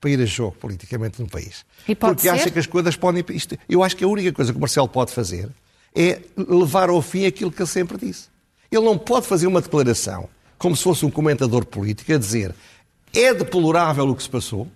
para 0.00 0.10
ir 0.10 0.20
a 0.20 0.24
jogo 0.24 0.56
politicamente 0.56 1.20
no 1.20 1.28
país. 1.28 1.64
Porque 1.98 2.22
ser? 2.22 2.30
acha 2.30 2.50
que 2.50 2.58
as 2.58 2.66
coisas 2.66 2.96
podem. 2.96 3.24
Eu 3.68 3.82
acho 3.82 3.96
que 3.96 4.04
a 4.04 4.08
única 4.08 4.32
coisa 4.32 4.52
que 4.52 4.58
o 4.58 4.60
Marcelo 4.60 4.88
pode 4.88 5.12
fazer 5.12 5.50
é 5.94 6.22
levar 6.36 6.88
ao 6.88 7.02
fim 7.02 7.26
aquilo 7.26 7.50
que 7.50 7.60
ele 7.60 7.68
sempre 7.68 7.98
disse. 7.98 8.28
Ele 8.70 8.84
não 8.84 8.96
pode 8.96 9.26
fazer 9.26 9.46
uma 9.46 9.60
declaração 9.60 10.28
como 10.56 10.76
se 10.76 10.84
fosse 10.84 11.04
um 11.04 11.10
comentador 11.10 11.64
político 11.64 12.12
a 12.12 12.18
dizer 12.18 12.54
é 13.12 13.34
deplorável 13.34 14.08
o 14.08 14.14
que 14.14 14.22
se 14.22 14.30
passou 14.30 14.68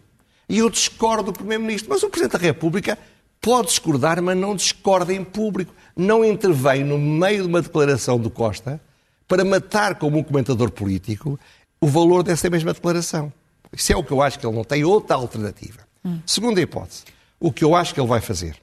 e 0.49 0.59
eu 0.59 0.69
discordo 0.69 1.31
do 1.31 1.33
Primeiro-Ministro. 1.33 1.91
Mas 1.91 2.03
o 2.03 2.11
Presidente 2.11 2.33
da 2.33 2.39
República 2.39 2.99
pode 3.45 3.69
discordar, 3.69 4.23
mas 4.23 4.37
não 4.37 4.57
discorda 4.57 5.13
em 5.13 5.23
público. 5.23 5.75
Não 5.97 6.25
intervém 6.25 6.83
no 6.83 6.99
meio 6.99 7.43
de 7.43 7.49
uma 7.49 7.63
declaração 7.63 8.19
do 8.19 8.31
Costa 8.31 8.81
para 9.29 9.45
matar 9.45 9.97
como 9.97 10.19
um 10.19 10.23
comentador 10.23 10.71
político 10.71 11.39
o 11.81 11.87
valor 11.87 12.23
dessa 12.23 12.49
mesma 12.49 12.73
declaração. 12.73 13.33
Isso 13.73 13.93
é 13.93 13.97
o 13.97 14.03
que 14.03 14.13
eu 14.13 14.23
acho 14.23 14.39
que 14.39 14.47
ele 14.47 14.57
não 14.57 14.65
tem 14.65 14.85
outra 14.85 15.17
alternativa. 15.17 15.81
Hum. 16.05 16.21
Segunda 16.27 16.61
hipótese, 16.61 17.05
o 17.39 17.53
que 17.53 17.65
eu 17.65 17.75
acho 17.75 17.93
que 17.93 18.01
ele 18.01 18.09
vai 18.09 18.21
fazer 18.21 18.57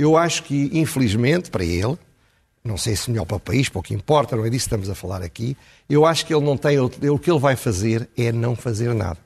eu 0.00 0.16
acho 0.16 0.44
que, 0.44 0.70
infelizmente, 0.72 1.50
para 1.50 1.62
ele, 1.62 1.98
não 2.64 2.78
sei 2.78 2.96
se 2.96 3.10
melhor 3.10 3.26
para 3.26 3.36
o 3.36 3.40
país, 3.40 3.68
pouco 3.68 3.92
importa, 3.92 4.34
não 4.34 4.46
é 4.46 4.50
disso 4.50 4.64
que 4.64 4.74
estamos 4.74 4.88
a 4.88 4.94
falar 4.94 5.22
aqui, 5.22 5.56
eu 5.88 6.06
acho 6.06 6.24
que 6.24 6.34
ele 6.34 6.44
não 6.44 6.56
tem. 6.56 6.78
O 6.78 7.18
que 7.18 7.30
ele 7.30 7.38
vai 7.38 7.54
fazer 7.54 8.08
é 8.16 8.32
não 8.32 8.56
fazer 8.56 8.94
nada. 8.94 9.18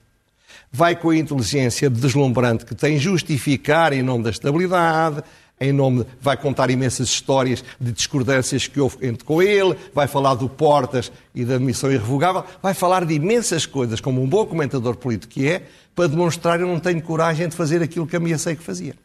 Vai 0.77 0.97
com 0.97 1.11
a 1.11 1.17
inteligência 1.17 1.89
deslumbrante 1.89 2.65
que 2.65 2.75
tem 2.75 2.99
justificar 2.99 3.93
em 3.93 4.03
nome 4.03 4.25
da 4.25 4.31
estabilidade, 4.31 5.23
em 5.61 5.73
nome, 5.73 6.05
vai 6.21 6.37
contar 6.37 6.69
imensas 6.69 7.11
histórias 7.11 7.63
de 7.81 7.93
discordâncias 7.93 8.67
que 8.67 8.81
houve 8.81 9.07
entre 9.07 9.23
com 9.23 9.41
ele, 9.41 9.77
vai 9.95 10.09
falar 10.09 10.35
do 10.35 10.49
Portas 10.49 11.13
e 11.33 11.45
da 11.45 11.55
admissão 11.55 11.93
irrevogável, 11.93 12.43
vai 12.61 12.75
falar 12.75 13.05
de 13.05 13.15
imensas 13.15 13.67
coisas, 13.67 14.01
como 14.01 14.21
um 14.21 14.27
bom 14.27 14.45
comentador 14.47 14.97
político 14.97 15.35
que 15.35 15.49
é, 15.49 15.63
para 15.95 16.09
demonstrar 16.09 16.59
que 16.59 16.65
eu 16.65 16.69
não 16.69 16.81
tenho 16.81 17.01
coragem 17.01 17.49
de 17.49 17.55
fazer 17.55 17.81
aquilo 17.81 18.05
que 18.05 18.17
ameacei 18.17 18.57
que 18.57 18.63
fazia. 18.65 18.97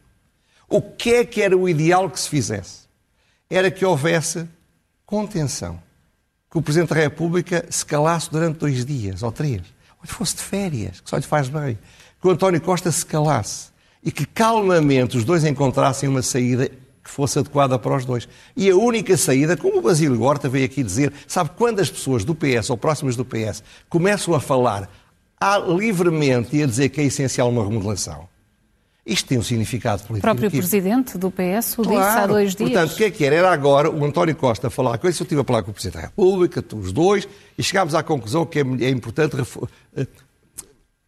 O 0.68 0.82
que 0.82 1.14
é 1.14 1.24
que 1.24 1.40
era 1.40 1.56
o 1.56 1.68
ideal 1.68 2.10
que 2.10 2.18
se 2.18 2.28
fizesse? 2.28 2.80
Era 3.48 3.70
que 3.70 3.84
houvesse 3.84 4.44
contenção. 5.06 5.80
Que 6.50 6.58
o 6.58 6.62
Presidente 6.62 6.88
da 6.88 6.96
República 6.96 7.64
se 7.70 7.86
calasse 7.86 8.28
durante 8.28 8.58
dois 8.58 8.84
dias 8.84 9.22
ou 9.22 9.30
três. 9.30 9.62
Ou 10.00 10.06
fosse 10.06 10.36
de 10.36 10.42
férias, 10.42 11.00
que 11.00 11.08
só 11.08 11.16
lhe 11.16 11.22
faz 11.22 11.48
bem. 11.48 11.78
Que 12.20 12.26
o 12.26 12.30
António 12.30 12.60
Costa 12.60 12.90
se 12.90 13.04
calasse. 13.04 13.70
E 14.02 14.10
que 14.10 14.24
calmamente 14.24 15.16
os 15.16 15.24
dois 15.24 15.44
encontrassem 15.44 16.08
uma 16.08 16.22
saída 16.22 16.68
que 16.68 17.10
fosse 17.10 17.38
adequada 17.38 17.78
para 17.78 17.96
os 17.96 18.04
dois. 18.04 18.28
E 18.56 18.70
a 18.70 18.76
única 18.76 19.16
saída, 19.16 19.56
como 19.56 19.78
o 19.78 19.82
Basílio 19.82 20.16
Gorta 20.18 20.48
veio 20.48 20.64
aqui 20.64 20.82
dizer, 20.82 21.12
sabe 21.26 21.50
quando 21.56 21.80
as 21.80 21.90
pessoas 21.90 22.24
do 22.24 22.34
PS 22.34 22.70
ou 22.70 22.76
próximas 22.76 23.16
do 23.16 23.24
PS 23.24 23.62
começam 23.88 24.34
a 24.34 24.40
falar 24.40 24.88
livremente 25.66 26.56
e 26.56 26.62
a 26.62 26.66
dizer 26.66 26.88
que 26.90 27.00
é 27.00 27.04
essencial 27.04 27.48
uma 27.48 27.64
remodelação? 27.64 28.28
Isto 29.04 29.28
tem 29.28 29.38
um 29.38 29.42
significado 29.42 30.02
político. 30.02 30.30
O 30.30 30.30
próprio 30.30 30.50
presidente 30.50 31.16
do 31.16 31.30
PS 31.30 31.78
o 31.78 31.82
claro. 31.82 31.98
disse 31.98 32.18
há 32.18 32.26
dois 32.26 32.54
dias. 32.54 32.70
Portanto, 32.70 32.92
o 32.92 32.96
que 32.96 33.04
é 33.04 33.10
que 33.10 33.24
era? 33.24 33.36
Era 33.36 33.50
agora 33.50 33.90
o 33.90 34.04
António 34.04 34.36
Costa 34.36 34.66
a 34.66 34.70
falar 34.70 34.98
com 34.98 35.08
isso. 35.08 35.22
Eu 35.22 35.24
estive 35.24 35.40
a 35.40 35.44
falar 35.44 35.62
com 35.62 35.70
o 35.70 35.74
Presidente 35.74 35.94
da 35.94 36.08
República, 36.08 36.62
os 36.74 36.92
dois, 36.92 37.26
e 37.56 37.62
chegámos 37.62 37.94
à 37.94 38.02
conclusão 38.02 38.44
que 38.44 38.58
é, 38.58 38.62
é 38.62 38.90
importante 38.90 39.36
eh, 39.96 40.06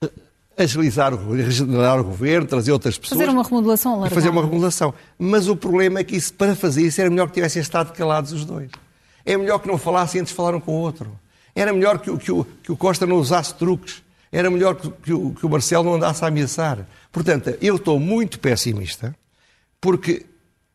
eh, 0.00 0.08
agilizar, 0.56 1.14
regenerar 1.14 2.00
o 2.00 2.04
governo, 2.04 2.46
trazer 2.46 2.72
outras 2.72 2.96
pessoas. 2.96 3.20
Fazer 3.20 3.30
uma 3.30 3.42
remodelação 3.42 3.92
largada. 3.92 4.14
Fazer 4.14 4.30
uma 4.30 4.42
remodelação. 4.42 4.94
Mas 5.18 5.48
o 5.48 5.54
problema 5.54 6.00
é 6.00 6.04
que 6.04 6.16
isso, 6.16 6.32
para 6.32 6.56
fazer 6.56 6.82
isso 6.82 7.00
era 7.00 7.10
melhor 7.10 7.28
que 7.28 7.34
tivessem 7.34 7.60
estado 7.60 7.92
calados 7.92 8.32
os 8.32 8.44
dois. 8.44 8.70
É 9.24 9.36
melhor 9.36 9.58
que 9.58 9.68
não 9.68 9.76
falassem 9.76 10.20
antes 10.20 10.32
de 10.32 10.36
falar 10.36 10.54
um 10.54 10.60
com 10.60 10.72
o 10.72 10.80
outro. 10.80 11.12
Era 11.54 11.72
melhor 11.72 11.98
que, 11.98 12.16
que, 12.16 12.32
o, 12.32 12.44
que 12.62 12.72
o 12.72 12.76
Costa 12.76 13.06
não 13.06 13.16
usasse 13.16 13.54
truques. 13.54 14.01
Era 14.32 14.50
melhor 14.50 14.74
que, 14.74 15.12
o, 15.12 15.34
que 15.34 15.44
o 15.44 15.48
Marcelo 15.48 15.84
não 15.84 15.94
andasse 15.94 16.24
a 16.24 16.28
ameaçar. 16.28 16.88
Portanto, 17.12 17.54
eu 17.60 17.76
estou 17.76 18.00
muito 18.00 18.40
pessimista, 18.40 19.14
porque 19.78 20.24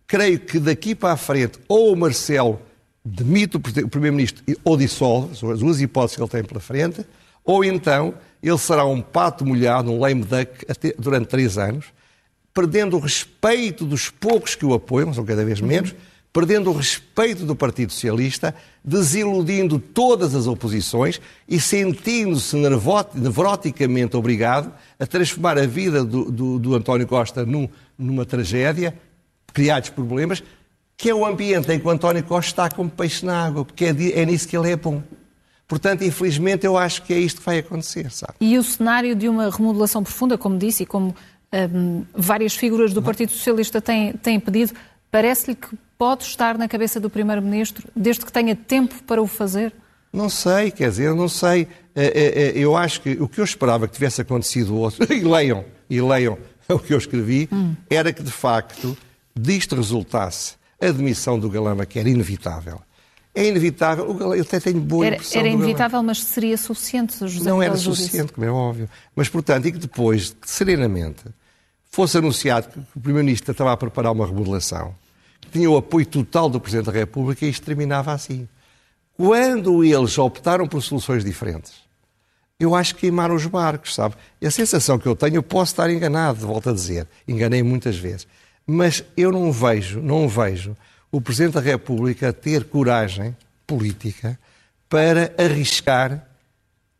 creio 0.05 0.39
que 0.39 0.59
daqui 0.59 0.93
para 0.93 1.13
a 1.13 1.17
frente, 1.17 1.59
ou 1.67 1.91
o 1.91 1.97
Marcelo 1.97 2.61
demite 3.03 3.57
o 3.57 3.59
Primeiro-Ministro 3.59 4.43
ou 4.63 4.77
dissolve, 4.77 5.35
são 5.35 5.49
as 5.49 5.59
duas 5.59 5.81
hipóteses 5.81 6.17
que 6.17 6.21
ele 6.21 6.29
tem 6.29 6.43
pela 6.43 6.59
frente, 6.59 7.05
ou 7.43 7.65
então 7.65 8.13
ele 8.43 8.57
será 8.57 8.85
um 8.85 9.01
pato 9.01 9.45
molhado, 9.45 9.91
um 9.91 9.99
lame 9.99 10.23
duck, 10.23 10.65
durante 10.99 11.27
três 11.27 11.57
anos, 11.57 11.85
perdendo 12.53 12.97
o 12.97 12.99
respeito 12.99 13.85
dos 13.85 14.09
poucos 14.09 14.55
que 14.55 14.65
o 14.65 14.73
apoiam, 14.73 15.13
são 15.13 15.25
cada 15.25 15.43
vez 15.43 15.59
menos, 15.61 15.95
perdendo 16.37 16.69
o 16.69 16.73
respeito 16.73 17.47
do 17.47 17.55
Partido 17.55 17.91
Socialista, 17.91 18.53
desiludindo 18.85 19.79
todas 19.79 20.35
as 20.35 20.45
oposições 20.45 21.19
e 21.49 21.59
sentindo-se 21.59 22.55
nevroticamente 23.15 24.15
obrigado 24.15 24.71
a 24.99 25.07
transformar 25.07 25.57
a 25.57 25.65
vida 25.65 26.05
do, 26.05 26.29
do, 26.29 26.59
do 26.59 26.75
António 26.75 27.07
Costa 27.07 27.43
num, 27.43 27.67
numa 27.97 28.23
tragédia, 28.23 28.95
criados 29.51 29.89
problemas, 29.89 30.43
que 30.95 31.09
é 31.09 31.15
o 31.15 31.25
ambiente 31.25 31.71
em 31.71 31.79
que 31.79 31.87
o 31.87 31.89
António 31.89 32.23
Costa 32.23 32.51
está 32.51 32.69
como 32.69 32.87
peixe 32.87 33.25
na 33.25 33.43
água, 33.43 33.65
porque 33.65 33.85
é, 33.85 34.21
é 34.21 34.23
nisso 34.23 34.47
que 34.47 34.55
ele 34.55 34.69
é 34.69 34.75
bom. 34.75 35.01
Portanto, 35.67 36.03
infelizmente, 36.03 36.67
eu 36.67 36.77
acho 36.77 37.01
que 37.01 37.15
é 37.15 37.19
isto 37.19 37.39
que 37.39 37.47
vai 37.47 37.57
acontecer, 37.57 38.11
sabe? 38.11 38.33
E 38.39 38.59
o 38.59 38.63
cenário 38.63 39.15
de 39.15 39.27
uma 39.27 39.49
remodelação 39.49 40.03
profunda, 40.03 40.37
como 40.37 40.55
disse, 40.55 40.83
e 40.83 40.85
como 40.85 41.15
um, 41.73 42.05
várias 42.13 42.53
figuras 42.53 42.93
do 42.93 43.01
Partido 43.01 43.31
Socialista 43.31 43.81
têm, 43.81 44.13
têm 44.13 44.39
pedido, 44.39 44.75
parece-lhe 45.09 45.55
que 45.55 45.86
pode 45.97 46.23
estar 46.23 46.57
na 46.57 46.67
cabeça 46.67 46.99
do 46.99 47.09
Primeiro-Ministro, 47.09 47.87
desde 47.95 48.25
que 48.25 48.31
tenha 48.31 48.55
tempo 48.55 49.01
para 49.03 49.21
o 49.21 49.27
fazer? 49.27 49.73
Não 50.11 50.29
sei, 50.29 50.71
quer 50.71 50.89
dizer, 50.89 51.13
não 51.13 51.27
sei. 51.27 51.67
É, 51.95 52.05
é, 52.05 52.41
é, 52.41 52.57
eu 52.57 52.77
acho 52.77 53.01
que 53.01 53.11
o 53.19 53.27
que 53.27 53.39
eu 53.39 53.43
esperava 53.43 53.87
que 53.87 53.93
tivesse 53.93 54.21
acontecido 54.21 54.75
outro, 54.75 55.05
e 55.11 55.21
leiam, 55.21 55.65
e 55.89 56.01
leiam 56.01 56.37
o 56.69 56.79
que 56.79 56.93
eu 56.93 56.97
escrevi, 56.97 57.49
hum. 57.51 57.75
era 57.89 58.13
que 58.13 58.23
de 58.23 58.31
facto 58.31 58.97
disto 59.35 59.75
resultasse 59.75 60.55
a 60.79 60.91
demissão 60.91 61.39
do 61.39 61.49
Galama, 61.49 61.85
que 61.85 61.99
era 61.99 62.09
inevitável. 62.09 62.81
É 63.33 63.47
inevitável, 63.47 64.11
Galama, 64.13 64.37
eu 64.37 64.41
até 64.43 64.59
tenho 64.59 64.79
boa 64.79 65.07
impressão. 65.07 65.39
Era, 65.39 65.49
era 65.49 65.57
inevitável, 65.57 66.01
mas 66.03 66.23
seria 66.23 66.57
suficiente, 66.57 67.19
José 67.27 67.49
Não 67.49 67.61
era 67.61 67.75
suficiente, 67.75 68.33
como 68.33 68.45
é 68.45 68.51
óbvio. 68.51 68.89
Mas, 69.15 69.29
portanto, 69.29 69.67
e 69.67 69.71
que 69.71 69.77
depois, 69.77 70.35
serenamente, 70.43 71.23
fosse 71.91 72.17
anunciado 72.17 72.69
que 72.69 72.79
o 72.79 72.99
Primeiro-Ministro 72.99 73.51
estava 73.51 73.71
a 73.71 73.77
preparar 73.77 74.11
uma 74.11 74.25
remodelação, 74.25 74.95
tinha 75.51 75.69
o 75.69 75.77
apoio 75.77 76.05
total 76.05 76.49
do 76.49 76.59
Presidente 76.59 76.87
da 76.87 76.91
República 76.91 77.45
e 77.45 77.49
isto 77.49 77.65
terminava 77.65 78.11
assim. 78.11 78.47
Quando 79.15 79.83
eles 79.83 80.17
optaram 80.17 80.67
por 80.67 80.81
soluções 80.81 81.23
diferentes, 81.23 81.73
eu 82.59 82.75
acho 82.75 82.95
que 82.95 83.01
queimaram 83.01 83.35
os 83.35 83.45
barcos, 83.45 83.95
sabe? 83.95 84.15
E 84.41 84.47
a 84.47 84.51
sensação 84.51 84.97
que 84.97 85.07
eu 85.07 85.15
tenho, 85.15 85.35
eu 85.35 85.43
posso 85.43 85.73
estar 85.73 85.89
enganado, 85.89 86.45
volto 86.45 86.69
a 86.69 86.73
dizer, 86.73 87.07
enganei 87.27 87.61
muitas 87.61 87.97
vezes, 87.97 88.27
mas 88.65 89.03
eu 89.15 89.31
não 89.31 89.51
vejo, 89.51 90.01
não 90.01 90.27
vejo 90.27 90.75
o 91.11 91.21
Presidente 91.21 91.53
da 91.53 91.61
República 91.61 92.33
ter 92.33 92.65
coragem 92.65 93.35
política 93.65 94.39
para 94.89 95.33
arriscar 95.37 96.27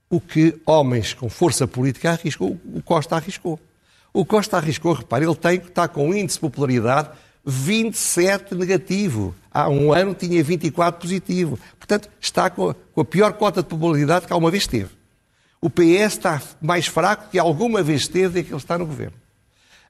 o 0.10 0.22
que 0.22 0.60
homens 0.66 1.14
com 1.14 1.30
força 1.30 1.68
política 1.68 2.12
arriscou, 2.12 2.60
o 2.74 2.82
Costa 2.82 3.16
arriscou. 3.16 3.60
O 4.14 4.26
Costa 4.26 4.58
arriscou, 4.58 4.94
repare, 4.94 5.26
ele 5.26 5.36
tem, 5.36 5.58
está 5.58 5.88
com 5.88 6.10
um 6.10 6.14
índice 6.14 6.38
de 6.38 6.42
popularidade 6.42 7.10
27 7.50 8.54
negativo. 8.54 9.34
Há 9.50 9.70
um 9.70 9.94
ano 9.94 10.14
tinha 10.14 10.44
24 10.44 11.00
positivo. 11.00 11.58
Portanto, 11.80 12.10
está 12.20 12.50
com 12.50 12.76
a 12.96 13.06
pior 13.06 13.32
cota 13.34 13.64
de 13.64 13.70
popularidade 13.70 14.28
que 14.28 14.34
alguma 14.34 14.52
vez 14.52 14.68
teve. 14.68 14.90
O 15.62 15.70
PS 15.70 16.14
está 16.14 16.42
mais 16.62 16.88
fraco 16.88 17.30
que 17.32 17.40
alguma 17.40 17.82
vez 17.82 18.08
teve 18.08 18.30
desde 18.30 18.50
que 18.50 18.54
ele 18.54 18.62
está 18.62 18.78
no 18.78 18.86
governo. 18.86 19.16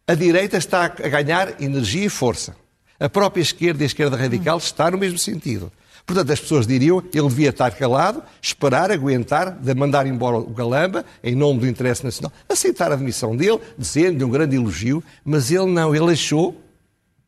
A 0.07 0.13
direita 0.13 0.55
está 0.55 0.85
a 0.85 1.09
ganhar 1.09 1.61
energia 1.61 2.05
e 2.05 2.09
força. 2.09 2.55
A 2.99 3.09
própria 3.09 3.41
esquerda 3.41 3.83
e 3.83 3.85
a 3.85 3.87
esquerda 3.87 4.15
radical 4.15 4.59
está 4.59 4.91
no 4.91 4.97
mesmo 4.97 5.17
sentido. 5.17 5.71
Portanto, 6.05 6.31
as 6.31 6.39
pessoas 6.39 6.65
diriam 6.65 7.03
ele 7.13 7.27
devia 7.27 7.49
estar 7.49 7.71
calado, 7.71 8.23
esperar, 8.41 8.91
aguentar, 8.91 9.57
mandar 9.75 10.07
embora 10.07 10.37
o 10.37 10.53
Galamba, 10.53 11.03
em 11.21 11.35
nome 11.35 11.59
do 11.59 11.67
interesse 11.67 12.05
nacional, 12.05 12.31
aceitar 12.47 12.91
a 12.91 12.93
admissão 12.93 13.35
dele, 13.35 13.59
dizendo-lhe 13.77 14.23
um 14.23 14.29
grande 14.29 14.55
elogio, 14.55 15.03
mas 15.25 15.51
ele 15.51 15.65
não, 15.65 15.93
ele 15.93 16.13
achou 16.13 16.55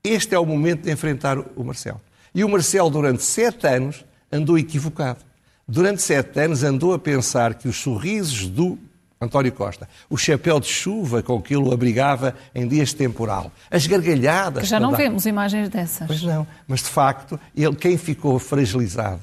este 0.03 0.35
é 0.35 0.39
o 0.39 0.45
momento 0.45 0.83
de 0.83 0.91
enfrentar 0.91 1.37
o 1.37 1.63
Marcelo. 1.63 2.01
E 2.33 2.43
o 2.43 2.49
Marcelo, 2.49 2.89
durante 2.89 3.23
sete 3.23 3.67
anos, 3.67 4.05
andou 4.31 4.57
equivocado. 4.57 5.19
Durante 5.67 6.01
sete 6.01 6.39
anos 6.39 6.63
andou 6.63 6.93
a 6.93 6.99
pensar 6.99 7.53
que 7.55 7.67
os 7.67 7.77
sorrisos 7.77 8.47
do 8.47 8.77
António 9.21 9.51
Costa, 9.51 9.87
o 10.09 10.17
chapéu 10.17 10.59
de 10.59 10.67
chuva 10.67 11.21
com 11.21 11.41
que 11.41 11.53
ele 11.53 11.67
o 11.67 11.73
abrigava 11.73 12.33
em 12.55 12.67
dias 12.67 12.89
de 12.89 12.95
temporal, 12.95 13.51
as 13.69 13.85
gargalhadas. 13.85 14.63
Que 14.63 14.69
já 14.69 14.79
não 14.79 14.95
vemos 14.95 15.25
imagens 15.25 15.67
dessas. 15.67 16.07
Pois 16.07 16.23
não, 16.23 16.47
mas 16.67 16.79
de 16.79 16.89
facto, 16.89 17.39
ele, 17.55 17.75
quem 17.75 17.97
ficou 17.97 18.39
fragilizado 18.39 19.19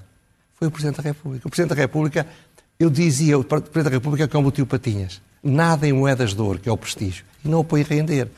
foi 0.55 0.69
o 0.69 0.71
Presidente 0.71 0.97
da 0.97 1.03
República. 1.03 1.47
O 1.47 1.51
Presidente 1.51 1.75
da 1.75 1.81
República, 1.81 2.27
eu 2.79 2.91
dizia, 2.91 3.39
o 3.39 3.45
Presidente 3.45 3.85
da 3.85 3.91
República 3.91 4.25
é 4.25 4.27
como 4.27 4.49
o 4.49 4.51
tio 4.51 4.67
Patinhas, 4.67 5.23
nada 5.43 5.89
em 5.89 5.95
moedas 5.95 6.35
de 6.35 6.43
ouro, 6.43 6.59
que 6.59 6.69
é 6.69 6.73
o 6.73 6.77
prestígio, 6.77 7.25
e 7.43 7.49
não 7.49 7.61
o 7.61 7.65
põe 7.65 7.83
render. 7.83 8.29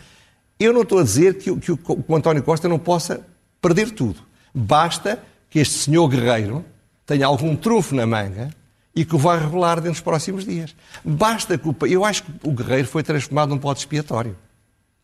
Eu 0.58 0.72
não 0.72 0.82
estou 0.82 0.98
a 0.98 1.02
dizer 1.02 1.38
que, 1.38 1.54
que, 1.56 1.76
que 1.76 2.04
o 2.06 2.16
António 2.16 2.42
Costa 2.42 2.68
não 2.68 2.78
possa 2.78 3.20
perder 3.60 3.90
tudo. 3.90 4.20
Basta 4.54 5.22
que 5.48 5.58
este 5.58 5.74
senhor 5.74 6.08
guerreiro 6.08 6.64
tenha 7.06 7.26
algum 7.26 7.54
trunfo 7.54 7.94
na 7.94 8.06
manga 8.06 8.50
e 8.94 9.04
que 9.04 9.14
o 9.14 9.18
vai 9.18 9.38
revelar 9.38 9.76
dentro 9.76 9.92
dos 9.92 10.00
próximos 10.00 10.44
dias. 10.44 10.74
Basta 11.04 11.56
que 11.56 11.68
o... 11.68 11.76
Eu 11.86 12.04
acho 12.04 12.24
que 12.24 12.32
o 12.42 12.50
guerreiro 12.50 12.88
foi 12.88 13.02
transformado 13.02 13.50
num 13.50 13.58
pote 13.58 13.80
expiatório. 13.80 14.36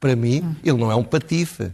Para 0.01 0.17
mim, 0.17 0.57
ele 0.65 0.77
não 0.77 0.91
é 0.91 0.97
um 0.97 1.05
patife. 1.05 1.71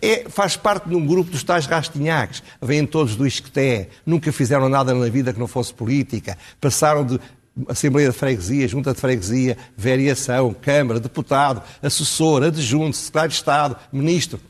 É, 0.00 0.28
faz 0.28 0.56
parte 0.56 0.88
de 0.88 0.94
um 0.94 1.04
grupo 1.04 1.30
dos 1.30 1.42
tais 1.42 1.66
rastinhaques. 1.66 2.42
Vêm 2.62 2.86
todos 2.86 3.16
do 3.16 3.26
Isqueté, 3.26 3.88
nunca 4.06 4.32
fizeram 4.32 4.68
nada 4.68 4.94
na 4.94 5.08
vida 5.08 5.32
que 5.32 5.40
não 5.40 5.48
fosse 5.48 5.74
política, 5.74 6.38
passaram 6.60 7.04
de 7.04 7.20
Assembleia 7.68 8.10
de 8.10 8.16
Freguesia, 8.16 8.66
Junta 8.66 8.94
de 8.94 9.00
Freguesia, 9.00 9.56
Variação, 9.76 10.54
Câmara, 10.54 10.98
Deputado, 10.98 11.62
Assessor, 11.82 12.42
Adjunto, 12.44 12.96
Secretário 12.96 13.28
de 13.30 13.34
Estado, 13.34 13.76
Ministro. 13.92 14.40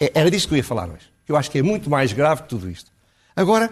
É, 0.00 0.12
era 0.14 0.30
disto 0.30 0.48
que 0.48 0.54
eu 0.54 0.58
ia 0.58 0.64
falar 0.64 0.88
hoje. 0.88 1.12
Eu 1.28 1.36
acho 1.36 1.50
que 1.50 1.58
é 1.58 1.62
muito 1.62 1.90
mais 1.90 2.12
grave 2.12 2.42
que 2.42 2.48
tudo 2.48 2.70
isto. 2.70 2.90
Agora, 3.34 3.70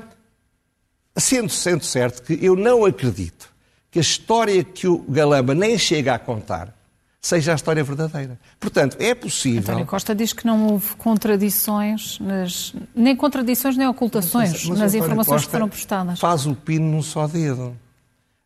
sendo, 1.17 1.51
sendo 1.51 1.85
certo 1.85 2.23
que 2.23 2.45
eu 2.45 2.57
não 2.57 2.85
acredito 2.85 3.51
que 3.91 3.99
a 3.99 4.03
história 4.03 4.65
que 4.65 4.89
o 4.89 4.99
Galamba 5.09 5.55
nem 5.55 5.79
chega 5.79 6.15
a 6.15 6.19
contar 6.19 6.75
seja 7.21 7.53
a 7.53 7.55
história 7.55 7.85
verdadeira. 7.85 8.39
Portanto, 8.59 8.97
é 8.99 9.15
possível. 9.15 9.61
António 9.61 9.87
Costa 9.87 10.13
diz 10.15 10.33
que 10.33 10.45
não 10.45 10.67
houve 10.67 10.97
contradições, 10.97 12.19
nas... 12.19 12.75
nem 12.97 13.15
contradições 13.15 13.77
nem 13.77 13.87
ocultações 13.87 14.51
mas, 14.51 14.65
mas 14.65 14.79
nas 14.81 14.95
informações 14.95 15.37
Costa 15.37 15.47
que 15.47 15.53
foram 15.53 15.69
prestadas. 15.69 16.19
Faz 16.19 16.47
o 16.47 16.55
pino 16.55 16.91
num 16.91 17.03
só 17.03 17.29
dedo. 17.29 17.77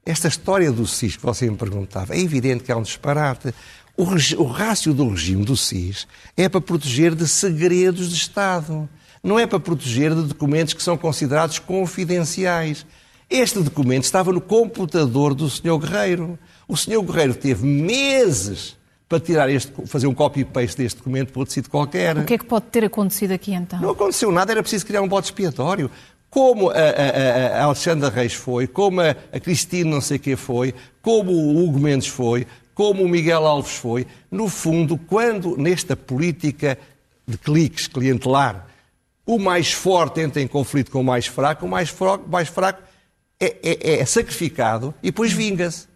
Esta 0.07 0.29
história 0.29 0.73
do 0.73 0.87
SIS 0.87 1.17
que 1.17 1.23
você 1.23 1.51
me 1.51 1.57
perguntava, 1.57 2.15
é 2.15 2.21
evidente 2.21 2.65
que 2.65 2.73
é 2.73 2.77
um 2.77 2.83
disparate. 2.83 3.53
O, 3.97 4.05
o 4.05 4.47
rácio 4.47 4.95
do 4.95 5.09
regime 5.09 5.45
do 5.45 5.57
SIS 5.57 6.07
é 6.37 6.49
para 6.49 6.61
proteger 6.61 7.15
de 7.15 7.27
segredos 7.29 8.09
de 8.09 8.15
Estado 8.15 8.89
não 9.27 9.41
é 9.41 9.47
para 9.47 9.59
proteger 9.59 10.15
de 10.15 10.23
documentos 10.23 10.73
que 10.73 10.83
são 10.83 10.97
considerados 10.97 11.59
confidenciais. 11.59 12.87
Este 13.29 13.59
documento 13.59 14.05
estava 14.05 14.33
no 14.33 14.41
computador 14.41 15.35
do 15.35 15.51
Sr. 15.51 15.79
Guerreiro. 15.79 16.39
O 16.69 16.77
Sr. 16.77 17.03
Guerreiro 17.03 17.35
teve 17.35 17.67
meses 17.67 18.77
para 19.09 19.19
tirar 19.19 19.51
este, 19.51 19.73
fazer 19.87 20.07
um 20.07 20.15
copy-paste 20.15 20.77
deste 20.77 20.99
documento 20.99 21.33
para 21.33 21.41
outro 21.41 21.53
sítio 21.53 21.71
qualquer. 21.71 22.17
O 22.19 22.25
que 22.25 22.35
é 22.35 22.39
que 22.39 22.45
pode 22.45 22.67
ter 22.67 22.85
acontecido 22.85 23.33
aqui 23.33 23.53
então? 23.53 23.81
Não 23.81 23.91
aconteceu 23.91 24.31
nada, 24.31 24.53
era 24.53 24.63
preciso 24.63 24.87
criar 24.87 25.03
um 25.03 25.09
bode 25.09 25.27
expiatório. 25.27 25.91
Como 26.37 26.69
a, 26.69 26.75
a, 26.75 27.61
a 27.61 27.65
Alexandra 27.65 28.11
Reis 28.11 28.35
foi, 28.35 28.67
como 28.67 29.01
a, 29.01 29.17
a 29.33 29.41
Cristina 29.41 29.89
não 29.91 30.03
sei 30.03 30.19
quê 30.19 30.37
foi, 30.37 30.75
como 31.01 31.33
o 31.33 31.65
Hugo 31.65 31.81
Mendes 31.81 32.09
foi, 32.09 32.47
como 32.75 33.03
o 33.03 33.09
Miguel 33.09 33.47
Alves 33.47 33.77
foi. 33.77 34.07
No 34.31 34.47
fundo, 34.47 34.99
quando 34.99 35.57
nesta 35.57 35.97
política 35.97 36.79
de 37.27 37.39
cliques 37.39 37.89
clientelar 37.89 38.67
o 39.25 39.39
mais 39.39 39.73
forte 39.73 40.21
entra 40.21 40.43
em 40.43 40.47
conflito 40.47 40.91
com 40.91 41.01
o 41.01 41.05
mais 41.05 41.25
fraco, 41.27 41.65
o 41.65 41.69
mais 41.71 41.89
fraco, 41.89 42.29
mais 42.29 42.49
fraco 42.49 42.83
é, 43.41 43.57
é, 43.63 44.01
é 44.01 44.05
sacrificado 44.05 44.95
e 45.03 45.07
depois 45.07 45.33
vinga-se. 45.33 45.89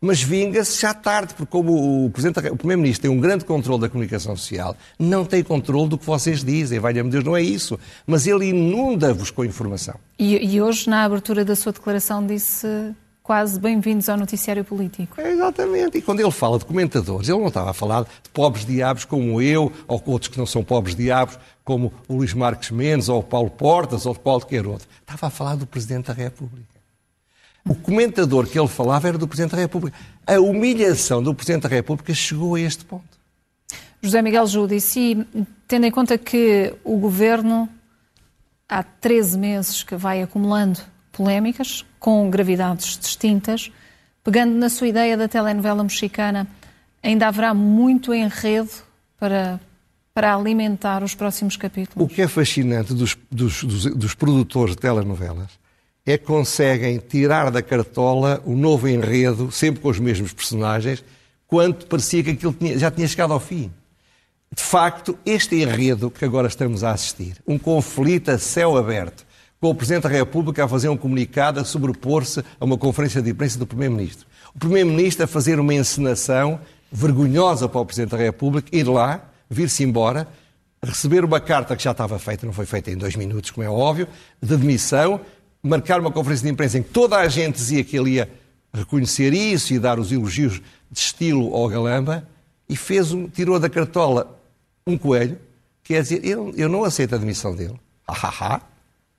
Mas 0.00 0.22
vinga-se 0.22 0.80
já 0.80 0.94
tarde, 0.94 1.34
porque 1.34 1.50
como 1.50 2.06
o, 2.06 2.10
Presidente, 2.10 2.38
o 2.50 2.56
Primeiro-Ministro 2.56 3.02
tem 3.02 3.10
um 3.10 3.20
grande 3.20 3.44
controle 3.44 3.80
da 3.80 3.88
comunicação 3.88 4.36
social, 4.36 4.76
não 4.96 5.24
tem 5.24 5.42
controle 5.42 5.88
do 5.88 5.98
que 5.98 6.06
vocês 6.06 6.44
dizem. 6.44 6.78
Valha-me 6.78 7.10
Deus, 7.10 7.24
não 7.24 7.36
é 7.36 7.42
isso. 7.42 7.78
Mas 8.06 8.26
ele 8.26 8.46
inunda-vos 8.46 9.32
com 9.32 9.44
informação. 9.44 9.96
E, 10.16 10.54
e 10.54 10.62
hoje, 10.62 10.88
na 10.88 11.02
abertura 11.02 11.44
da 11.44 11.56
sua 11.56 11.72
declaração, 11.72 12.24
disse 12.24 12.94
quase 13.28 13.60
bem-vindos 13.60 14.08
ao 14.08 14.16
noticiário 14.16 14.64
político. 14.64 15.20
É, 15.20 15.32
exatamente. 15.32 15.98
E 15.98 16.00
quando 16.00 16.20
ele 16.20 16.30
fala 16.30 16.58
de 16.58 16.64
comentadores, 16.64 17.28
ele 17.28 17.38
não 17.38 17.48
estava 17.48 17.70
a 17.70 17.74
falar 17.74 18.04
de 18.04 18.30
pobres 18.32 18.64
diabos 18.64 19.04
como 19.04 19.42
eu, 19.42 19.70
ou 19.86 20.02
outros 20.06 20.28
que 20.30 20.38
não 20.38 20.46
são 20.46 20.64
pobres 20.64 20.94
diabos, 20.94 21.38
como 21.64 21.92
o 22.08 22.14
Luís 22.16 22.32
Marques 22.32 22.70
Mendes, 22.70 23.08
ou 23.08 23.18
o 23.18 23.22
Paulo 23.22 23.50
Portas, 23.50 24.06
ou 24.06 24.14
qualquer 24.14 24.66
outro. 24.66 24.88
Estava 25.00 25.26
a 25.26 25.30
falar 25.30 25.56
do 25.56 25.66
Presidente 25.66 26.06
da 26.06 26.14
República. 26.14 26.77
O 27.66 27.74
comentador 27.74 28.46
que 28.46 28.58
ele 28.58 28.68
falava 28.68 29.08
era 29.08 29.18
do 29.18 29.28
Presidente 29.28 29.52
da 29.52 29.58
República. 29.58 29.96
A 30.26 30.38
humilhação 30.40 31.22
do 31.22 31.34
Presidente 31.34 31.62
da 31.62 31.68
República 31.68 32.14
chegou 32.14 32.54
a 32.54 32.60
este 32.60 32.84
ponto. 32.84 33.18
José 34.00 34.22
Miguel 34.22 34.46
Júdice, 34.46 35.26
e 35.34 35.46
tendo 35.66 35.84
em 35.84 35.90
conta 35.90 36.16
que 36.16 36.72
o 36.84 36.96
Governo 36.98 37.68
há 38.68 38.82
13 38.82 39.38
meses 39.38 39.82
que 39.82 39.96
vai 39.96 40.22
acumulando 40.22 40.80
polémicas, 41.12 41.84
com 41.98 42.30
gravidades 42.30 42.96
distintas. 42.98 43.72
Pegando 44.22 44.54
na 44.54 44.68
sua 44.68 44.88
ideia 44.88 45.16
da 45.16 45.26
telenovela 45.26 45.82
mexicana, 45.82 46.46
ainda 47.02 47.26
haverá 47.26 47.52
muito 47.54 48.14
enredo 48.14 48.70
para, 49.18 49.58
para 50.14 50.34
alimentar 50.34 51.02
os 51.02 51.14
próximos 51.14 51.56
capítulos. 51.56 52.08
O 52.08 52.14
que 52.14 52.22
é 52.22 52.28
fascinante 52.28 52.94
dos, 52.94 53.16
dos, 53.30 53.64
dos, 53.64 53.84
dos 53.86 54.14
produtores 54.14 54.76
de 54.76 54.80
telenovelas 54.82 55.57
é 56.12 56.16
que 56.16 56.24
conseguem 56.24 56.98
tirar 56.98 57.50
da 57.50 57.60
cartola 57.60 58.42
o 58.46 58.56
novo 58.56 58.88
enredo, 58.88 59.52
sempre 59.52 59.82
com 59.82 59.88
os 59.88 59.98
mesmos 59.98 60.32
personagens, 60.32 61.04
quando 61.46 61.86
parecia 61.86 62.22
que 62.22 62.30
aquilo 62.30 62.52
tinha, 62.52 62.78
já 62.78 62.90
tinha 62.90 63.06
chegado 63.06 63.32
ao 63.32 63.40
fim. 63.40 63.70
De 64.54 64.62
facto, 64.62 65.18
este 65.26 65.56
enredo 65.56 66.10
que 66.10 66.24
agora 66.24 66.48
estamos 66.48 66.82
a 66.82 66.92
assistir, 66.92 67.36
um 67.46 67.58
conflito 67.58 68.30
a 68.30 68.38
céu 68.38 68.76
aberto, 68.78 69.26
com 69.60 69.68
o 69.68 69.74
Presidente 69.74 70.04
da 70.04 70.08
República 70.08 70.64
a 70.64 70.68
fazer 70.68 70.88
um 70.88 70.96
comunicado 70.96 71.60
a 71.60 71.64
sobrepor-se 71.64 72.42
a 72.58 72.64
uma 72.64 72.78
conferência 72.78 73.20
de 73.20 73.30
imprensa 73.30 73.58
do 73.58 73.66
Primeiro-Ministro. 73.66 74.26
O 74.54 74.58
Primeiro-Ministro 74.58 75.24
a 75.24 75.26
fazer 75.26 75.60
uma 75.60 75.74
encenação 75.74 76.58
vergonhosa 76.90 77.68
para 77.68 77.80
o 77.80 77.84
Presidente 77.84 78.12
da 78.12 78.16
República, 78.16 78.74
ir 78.74 78.88
lá, 78.88 79.28
vir-se 79.50 79.84
embora, 79.84 80.26
receber 80.82 81.24
uma 81.24 81.40
carta 81.40 81.76
que 81.76 81.82
já 81.82 81.90
estava 81.90 82.18
feita, 82.18 82.46
não 82.46 82.52
foi 82.52 82.66
feita 82.66 82.90
em 82.90 82.96
dois 82.96 83.16
minutos, 83.16 83.50
como 83.50 83.66
é 83.66 83.70
óbvio, 83.70 84.08
de 84.40 84.56
demissão, 84.56 85.20
marcar 85.62 86.00
uma 86.00 86.10
conferência 86.10 86.46
de 86.46 86.52
imprensa 86.52 86.78
em 86.78 86.82
que 86.82 86.90
toda 86.90 87.16
a 87.16 87.28
gente 87.28 87.56
dizia 87.56 87.82
que 87.84 87.96
ele 87.96 88.12
ia 88.12 88.30
reconhecer 88.72 89.32
isso 89.32 89.72
e 89.72 89.78
dar 89.78 89.98
os 89.98 90.12
elogios 90.12 90.60
de 90.90 90.98
estilo 90.98 91.54
ao 91.54 91.68
Galamba, 91.68 92.26
e 92.68 92.76
fez 92.76 93.12
um, 93.12 93.28
tirou 93.28 93.58
da 93.58 93.68
cartola 93.68 94.38
um 94.86 94.96
coelho, 94.96 95.38
quer 95.82 96.02
dizer, 96.02 96.24
eu, 96.24 96.52
eu 96.56 96.68
não 96.68 96.84
aceito 96.84 97.14
a 97.14 97.18
demissão 97.18 97.54
dele. 97.54 97.78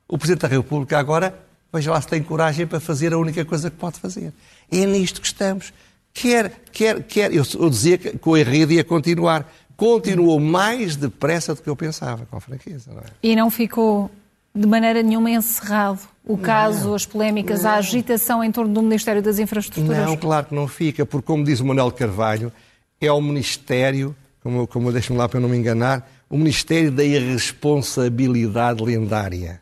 O 0.07 0.17
Presidente 0.17 0.41
da 0.41 0.47
República 0.47 0.97
agora, 0.97 1.37
veja 1.71 1.91
lá 1.91 2.01
se 2.01 2.07
tem 2.07 2.21
coragem 2.23 2.65
para 2.65 2.79
fazer 2.79 3.13
a 3.13 3.17
única 3.17 3.43
coisa 3.45 3.69
que 3.69 3.77
pode 3.77 3.99
fazer. 3.99 4.33
É 4.71 4.85
nisto 4.85 5.21
que 5.21 5.27
estamos. 5.27 5.73
Quer, 6.13 6.51
quer, 6.71 7.03
quer. 7.03 7.33
Eu, 7.33 7.43
eu 7.59 7.69
dizia 7.69 7.97
que 7.97 8.17
o 8.23 8.37
enredo 8.37 8.73
ia 8.73 8.83
continuar. 8.83 9.51
Continuou 9.77 10.39
mais 10.39 10.95
depressa 10.95 11.55
do 11.55 11.61
que 11.61 11.69
eu 11.69 11.75
pensava, 11.75 12.25
com 12.25 12.39
franqueza. 12.39 12.91
Não 12.91 12.99
é? 12.99 13.05
E 13.23 13.35
não 13.35 13.49
ficou 13.49 14.11
de 14.53 14.67
maneira 14.67 15.01
nenhuma 15.03 15.29
encerrado 15.29 15.99
o 16.25 16.37
caso, 16.37 16.89
não, 16.89 16.95
as 16.95 17.05
polémicas, 17.05 17.63
não. 17.63 17.71
a 17.71 17.73
agitação 17.75 18.43
em 18.43 18.51
torno 18.51 18.73
do 18.73 18.81
Ministério 18.81 19.21
das 19.21 19.39
Infraestruturas? 19.39 20.05
Não, 20.05 20.15
claro 20.15 20.47
que 20.47 20.55
não 20.55 20.67
fica, 20.67 21.05
porque, 21.05 21.25
como 21.25 21.43
diz 21.43 21.59
o 21.59 21.65
Manuel 21.65 21.91
Carvalho, 21.91 22.51
é 23.01 23.11
o 23.11 23.21
Ministério, 23.21 24.15
como, 24.43 24.67
como 24.67 24.91
deixe-me 24.91 25.17
lá 25.17 25.27
para 25.27 25.37
eu 25.37 25.41
não 25.41 25.49
me 25.49 25.57
enganar, 25.57 26.07
o 26.29 26.37
Ministério 26.37 26.91
da 26.91 27.03
Irresponsabilidade 27.03 28.83
Lendária. 28.83 29.61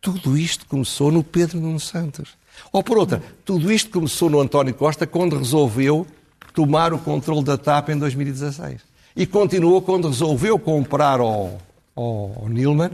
Tudo 0.00 0.36
isto 0.36 0.66
começou 0.66 1.10
no 1.10 1.24
Pedro 1.24 1.60
Nuno 1.60 1.80
Santos. 1.80 2.30
Ou 2.70 2.82
por 2.82 2.98
outra, 2.98 3.22
tudo 3.44 3.72
isto 3.72 3.90
começou 3.90 4.28
no 4.28 4.40
António 4.40 4.74
Costa 4.74 5.06
quando 5.06 5.38
resolveu 5.38 6.06
tomar 6.52 6.92
o 6.92 6.98
controle 6.98 7.44
da 7.44 7.56
TAP 7.56 7.90
em 7.90 7.98
2016. 7.98 8.80
E 9.16 9.26
continuou 9.26 9.80
quando 9.80 10.08
resolveu 10.08 10.58
comprar 10.58 11.20
ao, 11.20 11.58
ao 11.94 12.48
Nilman, 12.48 12.90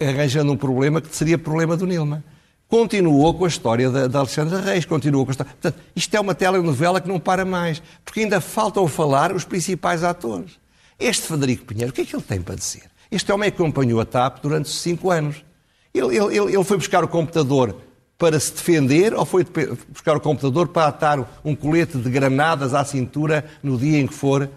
arranjando 0.00 0.52
um 0.52 0.56
problema 0.56 1.00
que 1.00 1.14
seria 1.14 1.36
problema 1.36 1.76
do 1.76 1.86
Nilman. 1.86 2.22
Continuou 2.68 3.34
com 3.34 3.44
a 3.44 3.48
história 3.48 3.90
da, 3.90 4.06
da 4.06 4.18
Alexandra 4.20 4.60
Reis, 4.60 4.84
continuou 4.84 5.24
com 5.24 5.30
a 5.30 5.32
história. 5.32 5.52
Portanto, 5.52 5.82
isto 5.94 6.14
é 6.14 6.20
uma 6.20 6.34
telenovela 6.34 7.00
que 7.00 7.08
não 7.08 7.20
para 7.20 7.44
mais, 7.44 7.82
porque 8.04 8.20
ainda 8.20 8.40
faltam 8.40 8.86
falar 8.88 9.32
os 9.32 9.44
principais 9.44 10.02
atores. 10.02 10.58
Este 10.98 11.26
Federico 11.26 11.64
Pinheiro, 11.64 11.90
o 11.90 11.94
que 11.94 12.02
é 12.02 12.04
que 12.04 12.14
ele 12.14 12.22
tem 12.22 12.40
para 12.40 12.54
dizer? 12.54 12.84
Este 13.10 13.30
homem 13.32 13.48
acompanhou 13.48 14.00
a 14.00 14.04
TAP 14.04 14.40
durante 14.42 14.68
cinco 14.68 15.10
anos. 15.10 15.44
Ele, 15.92 16.16
ele, 16.16 16.54
ele 16.54 16.64
foi 16.64 16.76
buscar 16.76 17.04
o 17.04 17.08
computador 17.08 17.76
para 18.16 18.38
se 18.38 18.52
defender 18.52 19.12
ou 19.12 19.24
foi 19.24 19.44
buscar 19.88 20.16
o 20.16 20.20
computador 20.20 20.68
para 20.68 20.88
atar 20.88 21.40
um 21.44 21.54
colete 21.54 21.98
de 21.98 22.08
granadas 22.08 22.74
à 22.74 22.84
cintura 22.84 23.44
no 23.62 23.76
dia 23.76 24.00
em 24.00 24.06
que 24.06 24.14
for 24.14 24.48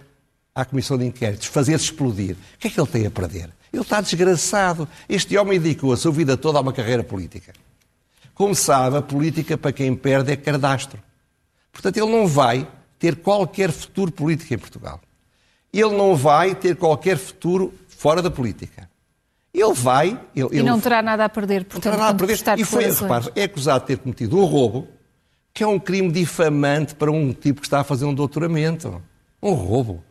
à 0.55 0.63
Comissão 0.65 0.97
de 0.97 1.05
Inquéritos, 1.05 1.47
fazer-se 1.47 1.86
explodir? 1.86 2.36
O 2.55 2.57
que 2.59 2.67
é 2.67 2.71
que 2.71 2.79
ele 2.79 2.88
tem 2.88 3.05
a 3.05 3.12
perder? 3.12 3.50
Ele 3.77 3.84
está 3.84 4.01
desgraçado. 4.01 4.88
Este 5.07 5.38
homem 5.38 5.60
dedicou 5.60 5.93
a 5.93 5.98
sua 5.98 6.12
vida 6.12 6.36
toda 6.36 6.57
a 6.57 6.62
uma 6.62 6.74
carreira 6.74 7.03
política. 7.03 7.53
Como 8.34 8.53
sabe, 8.55 8.98
a 8.98 9.01
política 9.01 9.57
para 9.57 9.72
quem 9.72 9.96
perde 9.96 10.31
é 10.31 10.36
cadastro. 10.36 10.99
Portanto, 11.71 11.97
ele 11.97 12.12
não 12.12 12.28
vai 12.28 12.67
ter 12.97 13.17
qualquer 13.17 13.71
futuro 13.71 14.12
político 14.12 14.54
em 14.54 14.58
Portugal. 14.58 14.99
Ele 15.71 15.95
não 15.95 16.15
vai 16.15 16.56
ter 16.56 16.75
qualquer 16.75 17.17
futuro 17.17 17.73
fora 17.88 18.21
da 18.21 18.32
política. 18.32 18.89
Ele 19.54 19.73
vai. 19.73 20.19
Ele, 20.36 20.60
e 20.60 20.63
não 20.63 20.80
terá 20.80 21.01
nada 21.01 21.25
a 21.25 21.30
perder, 21.30 21.65
portanto, 21.65 21.86
não 21.86 21.91
terá 21.91 21.97
nada 21.97 22.23
a 22.23 22.28
perder. 22.28 22.60
E 22.60 22.63
foi, 22.63 22.91
repare, 22.91 23.32
é 23.36 23.43
acusado 23.43 23.82
de 23.82 23.88
ter 23.88 23.97
cometido 23.97 24.38
um 24.38 24.45
roubo, 24.45 24.88
que 25.54 25.63
é 25.63 25.67
um 25.67 25.80
crime 25.80 26.12
difamante 26.12 26.95
para 26.95 27.12
um 27.12 27.34
tipo 27.34 27.62
que 27.62 27.67
está 27.67 27.82
a 27.82 27.84
fazer 27.84 28.06
um 28.06 28.13
doutoramento. 28.13 29.01
Um 29.41 29.54
roubo. 29.54 30.04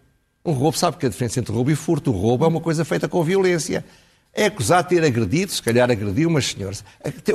Um 0.46 0.52
roubo, 0.52 0.78
sabe 0.78 0.96
que 0.96 1.04
a 1.04 1.08
diferença 1.08 1.40
entre 1.40 1.52
roubo 1.52 1.72
e 1.72 1.74
furto? 1.74 2.12
O 2.12 2.14
roubo 2.14 2.44
é 2.44 2.48
uma 2.48 2.60
coisa 2.60 2.84
feita 2.84 3.08
com 3.08 3.22
violência. 3.24 3.84
É 4.32 4.46
acusado 4.46 4.88
de 4.88 4.94
ter 4.94 5.04
agredido, 5.04 5.50
se 5.50 5.60
calhar 5.60 5.90
agrediu 5.90 6.28
umas 6.28 6.46
senhoras. 6.46 6.84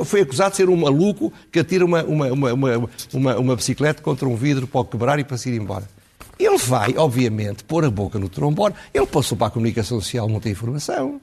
Foi 0.06 0.22
acusado 0.22 0.52
de 0.52 0.56
ser 0.56 0.70
um 0.70 0.76
maluco 0.76 1.30
que 1.50 1.58
atira 1.58 1.84
uma, 1.84 2.02
uma, 2.04 2.32
uma, 2.32 3.36
uma, 3.36 3.56
bicicleta 3.56 4.00
contra 4.00 4.26
um 4.26 4.34
vidro 4.34 4.66
para 4.66 4.80
o 4.80 4.84
quebrar 4.84 5.18
e 5.18 5.24
para 5.24 5.36
se 5.36 5.50
ir 5.50 5.60
embora. 5.60 5.86
Ele 6.38 6.56
vai, 6.56 6.96
obviamente, 6.96 7.64
pôr 7.64 7.84
a 7.84 7.90
boca 7.90 8.18
no 8.18 8.30
trombone. 8.30 8.74
Ele 8.94 9.06
passou 9.06 9.36
para 9.36 9.48
a 9.48 9.50
comunicação 9.50 10.00
social 10.00 10.26
muita 10.26 10.48
informação. 10.48 11.20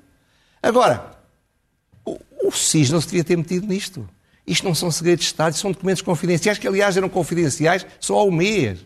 Agora, 0.61 1.17
o, 2.05 2.19
o 2.43 2.51
SIS 2.51 2.91
não 2.91 3.01
se 3.01 3.07
devia 3.07 3.23
ter 3.23 3.35
metido 3.35 3.65
nisto. 3.65 4.07
Isto 4.45 4.65
não 4.65 4.75
são 4.75 4.91
segredos 4.91 5.25
de 5.25 5.31
Estado, 5.31 5.55
são 5.55 5.71
documentos 5.71 6.03
confidenciais, 6.03 6.59
que 6.59 6.67
aliás 6.67 6.97
eram 6.97 7.09
confidenciais 7.09 7.85
só 7.99 8.19
há 8.19 8.23
um 8.25 8.31
mês. 8.31 8.79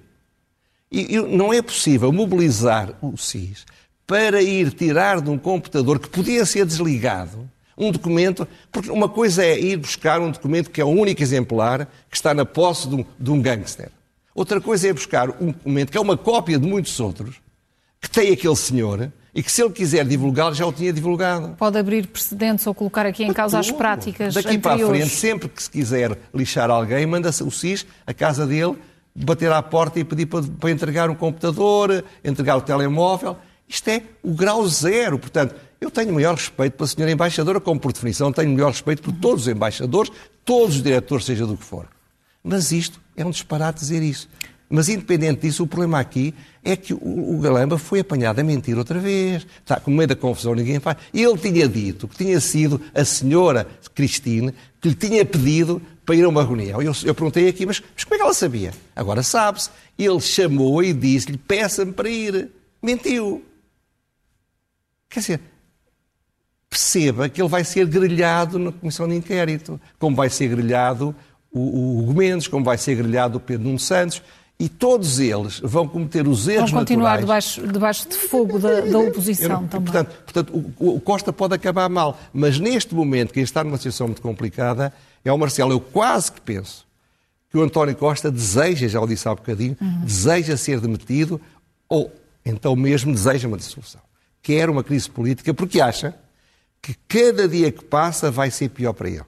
E, 0.93 1.15
e 1.15 1.21
não 1.21 1.51
é 1.51 1.59
possível 1.59 2.11
mobilizar 2.11 2.93
o 3.01 3.17
SIS 3.17 3.65
para 4.05 4.43
ir 4.43 4.71
tirar 4.71 5.19
de 5.19 5.29
um 5.31 5.39
computador 5.39 5.97
que 5.97 6.07
podia 6.07 6.45
ser 6.45 6.67
desligado 6.67 7.49
um 7.75 7.91
documento, 7.91 8.47
porque 8.71 8.91
uma 8.91 9.09
coisa 9.09 9.43
é 9.43 9.59
ir 9.59 9.77
buscar 9.77 10.21
um 10.21 10.29
documento 10.29 10.69
que 10.69 10.79
é 10.79 10.85
o 10.85 10.89
único 10.89 11.23
exemplar 11.23 11.87
que 12.09 12.15
está 12.15 12.31
na 12.31 12.45
posse 12.45 12.87
de 12.87 12.95
um, 12.95 13.05
de 13.19 13.31
um 13.31 13.41
gangster. 13.41 13.89
Outra 14.35 14.61
coisa 14.61 14.87
é 14.87 14.93
buscar 14.93 15.29
um 15.41 15.47
documento 15.47 15.91
que 15.91 15.97
é 15.97 16.01
uma 16.01 16.15
cópia 16.15 16.59
de 16.59 16.67
muitos 16.67 16.99
outros, 16.99 17.37
que 17.99 18.07
tem 18.07 18.31
aquele 18.31 18.55
senhor, 18.55 19.11
e 19.33 19.41
que 19.41 19.51
se 19.51 19.63
ele 19.63 19.71
quiser 19.71 20.05
divulgá-lo, 20.05 20.53
já 20.53 20.67
o 20.67 20.71
tinha 20.71 20.93
divulgado. 20.93 21.55
Pode 21.57 21.77
abrir 21.77 22.05
precedentes 22.05 22.67
ou 22.67 22.75
colocar 22.75 23.07
aqui 23.07 23.23
em 23.23 23.33
causa 23.33 23.57
as 23.57 23.71
práticas 23.71 24.35
Daqui 24.35 24.55
anteriores. 24.55 24.61
para 24.61 24.85
a 24.85 24.99
frente, 24.99 25.09
sempre 25.09 25.49
que 25.49 25.63
se 25.63 25.69
quiser 25.69 26.17
lixar 26.33 26.69
alguém, 26.69 27.05
manda 27.07 27.29
o 27.29 27.51
SIS 27.51 27.85
à 28.05 28.13
casa 28.13 28.45
dele 28.45 28.75
bater 29.15 29.51
à 29.51 29.61
porta 29.61 29.99
e 29.99 30.03
pedir 30.03 30.25
para, 30.25 30.43
para 30.43 30.71
entregar 30.71 31.09
um 31.09 31.15
computador, 31.15 32.03
entregar 32.23 32.57
o 32.57 32.61
telemóvel. 32.61 33.37
Isto 33.67 33.89
é 33.89 34.03
o 34.21 34.33
grau 34.33 34.67
zero. 34.67 35.17
Portanto, 35.19 35.55
eu 35.79 35.91
tenho 35.91 36.11
o 36.11 36.13
maior 36.13 36.35
respeito 36.35 36.73
pela 36.77 36.87
senhora 36.87 37.11
embaixadora, 37.11 37.59
como 37.59 37.79
por 37.79 37.91
definição 37.93 38.31
tenho 38.31 38.51
o 38.51 38.53
maior 38.53 38.71
respeito 38.71 39.01
por 39.01 39.13
todos 39.13 39.43
os 39.43 39.47
embaixadores, 39.47 40.11
todos 40.45 40.77
os 40.77 40.83
diretores, 40.83 41.25
seja 41.25 41.45
do 41.45 41.57
que 41.57 41.63
for. 41.63 41.87
Mas 42.43 42.71
isto 42.71 42.99
é 43.15 43.25
um 43.25 43.31
disparate 43.31 43.79
dizer 43.79 44.01
isso. 44.01 44.29
Mas, 44.69 44.89
independente 44.89 45.41
disso, 45.41 45.63
o 45.63 45.67
problema 45.67 45.99
aqui 45.99 46.33
é 46.63 46.75
que 46.75 46.93
o, 46.93 47.35
o 47.35 47.39
Galamba 47.39 47.77
foi 47.77 47.99
apanhado 47.99 48.39
a 48.39 48.43
mentir 48.43 48.77
outra 48.77 48.99
vez. 48.99 49.45
Está 49.59 49.79
com 49.79 49.91
meio 49.91 50.07
da 50.07 50.15
confusão, 50.15 50.55
ninguém 50.55 50.79
faz. 50.79 50.97
Ele 51.13 51.37
tinha 51.37 51.67
dito 51.67 52.07
que 52.07 52.15
tinha 52.15 52.39
sido 52.39 52.79
a 52.93 53.03
senhora 53.03 53.67
Cristine 53.93 54.53
que 54.79 54.89
lhe 54.89 54.95
tinha 54.95 55.25
pedido 55.25 55.81
para 56.05 56.15
ir 56.15 56.23
a 56.23 56.29
uma 56.29 56.43
reunião. 56.43 56.81
Eu, 56.81 56.93
eu 57.03 57.15
perguntei 57.15 57.47
aqui, 57.47 57.65
mas, 57.65 57.81
mas, 57.95 58.03
como 58.03 58.15
é 58.15 58.17
que 58.17 58.23
ela 58.23 58.33
sabia? 58.33 58.73
Agora 58.95 59.23
sabe-se. 59.23 59.69
Ele 59.97 60.19
chamou 60.19 60.83
e 60.83 60.93
disse-lhe, 60.93 61.37
peça-me 61.37 61.93
para 61.93 62.09
ir. 62.09 62.49
Mentiu. 62.81 63.45
Quer 65.09 65.19
dizer, 65.19 65.41
perceba 66.69 67.29
que 67.29 67.41
ele 67.41 67.49
vai 67.49 67.63
ser 67.63 67.85
grelhado 67.85 68.57
na 68.57 68.71
comissão 68.71 69.07
de 69.07 69.15
inquérito, 69.15 69.79
como 69.99 70.15
vai 70.15 70.29
ser 70.29 70.47
grelhado 70.49 71.15
o, 71.51 71.59
o 71.59 71.99
Hugo 71.99 72.13
Mendes, 72.15 72.47
como 72.47 72.65
vai 72.65 72.77
ser 72.77 72.95
grelhado 72.95 73.37
o 73.37 73.39
Pedro 73.39 73.67
Nuno 73.67 73.79
Santos, 73.79 74.23
e 74.59 74.69
todos 74.69 75.19
eles 75.19 75.59
vão 75.59 75.87
cometer 75.87 76.27
os 76.27 76.47
erros 76.47 76.71
Vão 76.71 76.81
continuar 76.81 77.19
naturais. 77.19 77.53
debaixo, 77.55 77.73
debaixo 77.73 78.09
de 78.09 78.15
fogo 78.15 78.59
da, 78.59 78.81
da 78.81 78.99
oposição 78.99 79.49
não, 79.49 79.67
também. 79.67 79.91
Portanto, 79.91 80.15
portanto 80.23 80.73
o, 80.79 80.95
o, 80.95 81.01
Costa 81.01 81.33
pode 81.33 81.55
acabar 81.55 81.89
mal, 81.89 82.17
mas 82.31 82.59
neste 82.59 82.93
momento, 82.93 83.33
quem 83.33 83.43
está 83.43 83.63
numa 83.63 83.77
situação 83.77 84.07
muito 84.07 84.21
complicada 84.21 84.93
é 85.25 85.31
o 85.31 85.37
Marcelo. 85.37 85.71
Eu 85.71 85.79
quase 85.79 86.31
que 86.31 86.39
penso 86.39 86.85
que 87.49 87.57
o 87.57 87.61
António 87.61 87.95
Costa 87.95 88.31
deseja, 88.31 88.87
já 88.87 89.01
o 89.01 89.07
disse 89.07 89.27
há 89.27 89.35
bocadinho, 89.35 89.75
uhum. 89.81 90.05
deseja 90.05 90.55
ser 90.55 90.79
demitido 90.79 91.41
ou 91.89 92.11
então 92.45 92.75
mesmo 92.75 93.11
deseja 93.11 93.47
uma 93.47 93.57
dissolução. 93.57 94.01
Quer 94.41 94.69
uma 94.69 94.83
crise 94.83 95.09
política 95.09 95.53
porque 95.53 95.81
acha 95.81 96.15
que 96.81 96.95
cada 97.07 97.47
dia 97.47 97.71
que 97.71 97.83
passa 97.83 98.29
vai 98.29 98.51
ser 98.51 98.69
pior 98.69 98.93
para 98.93 99.09
ele. 99.09 99.25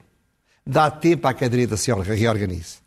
Dá 0.66 0.90
tempo 0.90 1.26
à 1.26 1.32
que 1.32 1.44
a 1.44 1.48
direita 1.48 1.76
se 1.76 1.92
reorganize. 1.92 2.78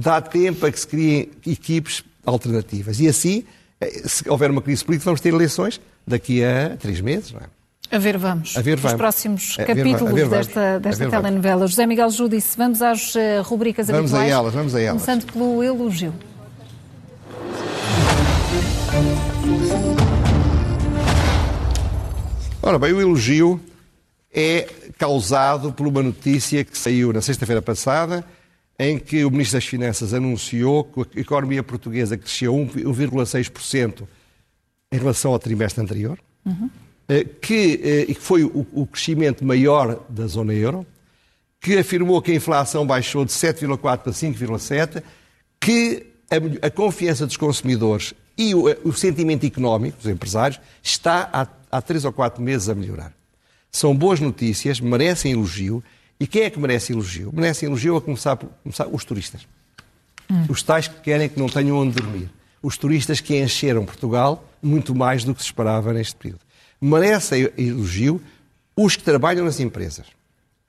Dá 0.00 0.20
tempo 0.20 0.64
a 0.64 0.70
que 0.70 0.78
se 0.78 0.86
criem 0.86 1.28
equipes 1.44 2.04
alternativas. 2.24 3.00
E 3.00 3.08
assim, 3.08 3.42
eh, 3.80 4.02
se 4.06 4.30
houver 4.30 4.48
uma 4.48 4.62
crise 4.62 4.84
política, 4.84 5.06
vamos 5.06 5.20
ter 5.20 5.30
eleições 5.30 5.80
daqui 6.06 6.44
a 6.44 6.76
três 6.76 7.00
meses, 7.00 7.32
não 7.32 7.40
é? 7.40 7.44
A 7.90 7.98
ver, 7.98 8.16
vamos. 8.16 8.56
A 8.56 8.60
ver, 8.60 8.76
vamos. 8.76 8.92
Os 8.92 8.96
próximos 8.96 9.56
capítulos 9.56 10.12
ver, 10.12 10.28
desta, 10.28 10.78
desta 10.78 11.10
telenovela. 11.10 11.66
José 11.66 11.84
Miguel 11.84 12.10
Judice, 12.10 12.56
vamos 12.56 12.80
às 12.80 13.12
uh, 13.16 13.42
rubricas 13.42 13.88
vamos 13.88 14.14
habituais. 14.14 14.30
Vamos 14.30 14.32
a 14.32 14.40
elas, 14.40 14.54
vamos 14.54 14.74
a 14.76 14.80
elas. 14.80 15.02
Começando 15.02 15.32
pelo 15.32 15.64
elogio. 15.64 16.14
Ora 22.62 22.78
bem, 22.78 22.92
o 22.92 23.00
elogio 23.00 23.60
é 24.32 24.68
causado 24.96 25.72
por 25.72 25.88
uma 25.88 26.04
notícia 26.04 26.62
que 26.62 26.78
saiu 26.78 27.12
na 27.12 27.20
sexta-feira 27.20 27.60
passada, 27.60 28.24
em 28.78 28.98
que 28.98 29.24
o 29.24 29.30
Ministro 29.30 29.58
das 29.58 29.66
Finanças 29.66 30.14
anunciou 30.14 30.84
que 30.84 31.18
a 31.18 31.20
economia 31.20 31.62
portuguesa 31.62 32.16
cresceu 32.16 32.54
1,6% 32.54 34.06
em 34.92 34.98
relação 34.98 35.32
ao 35.32 35.38
trimestre 35.38 35.82
anterior, 35.82 36.18
uhum. 36.46 36.70
que, 37.40 38.16
foi 38.20 38.44
o 38.44 38.86
crescimento 38.86 39.44
maior 39.44 40.04
da 40.08 40.26
zona 40.26 40.54
euro, 40.54 40.86
que 41.60 41.76
afirmou 41.76 42.22
que 42.22 42.32
a 42.32 42.34
inflação 42.34 42.86
baixou 42.86 43.24
de 43.24 43.32
7,4 43.32 43.78
para 43.78 44.12
5,7, 44.12 45.02
que 45.60 46.06
a, 46.30 46.66
a, 46.66 46.70
confiança 46.70 47.26
dos 47.26 47.36
consumidores 47.36 48.14
e 48.36 48.54
o, 48.54 48.66
o, 48.84 48.92
sentimento 48.92 49.44
económico 49.44 49.98
dos 49.98 50.06
empresários 50.06 50.60
está 50.82 51.28
há, 51.32 51.46
há 51.70 51.82
três 51.82 52.04
ou 52.04 52.12
quatro 52.12 52.42
meses 52.42 52.68
a 52.68 52.74
melhorar. 52.74 53.12
São 53.70 53.94
boas 53.94 54.20
notícias, 54.20 54.80
merecem 54.80 55.32
elogio. 55.32 55.82
E 56.20 56.26
quem 56.26 56.42
é 56.42 56.50
que 56.50 56.58
merece 56.58 56.92
elogio? 56.92 57.30
Merece 57.32 57.64
elogio 57.66 57.96
a 57.96 58.00
começar, 58.00 58.36
por, 58.36 58.50
começar 58.62 58.86
os 58.86 59.04
turistas. 59.04 59.46
Hum. 60.30 60.46
Os 60.48 60.62
tais 60.62 60.88
que 60.88 61.00
querem 61.00 61.28
que 61.28 61.38
não 61.38 61.48
tenham 61.48 61.76
onde 61.76 61.94
dormir. 62.00 62.30
Os 62.62 62.76
turistas 62.76 63.20
que 63.20 63.40
encheram 63.40 63.84
Portugal 63.84 64.44
muito 64.62 64.94
mais 64.94 65.24
do 65.24 65.34
que 65.34 65.40
se 65.40 65.46
esperava 65.46 65.92
neste 65.92 66.16
período. 66.16 66.40
Merece 66.80 67.52
elogio 67.56 68.20
os 68.76 68.96
que 68.96 69.02
trabalham 69.02 69.44
nas 69.44 69.60
empresas 69.60 70.06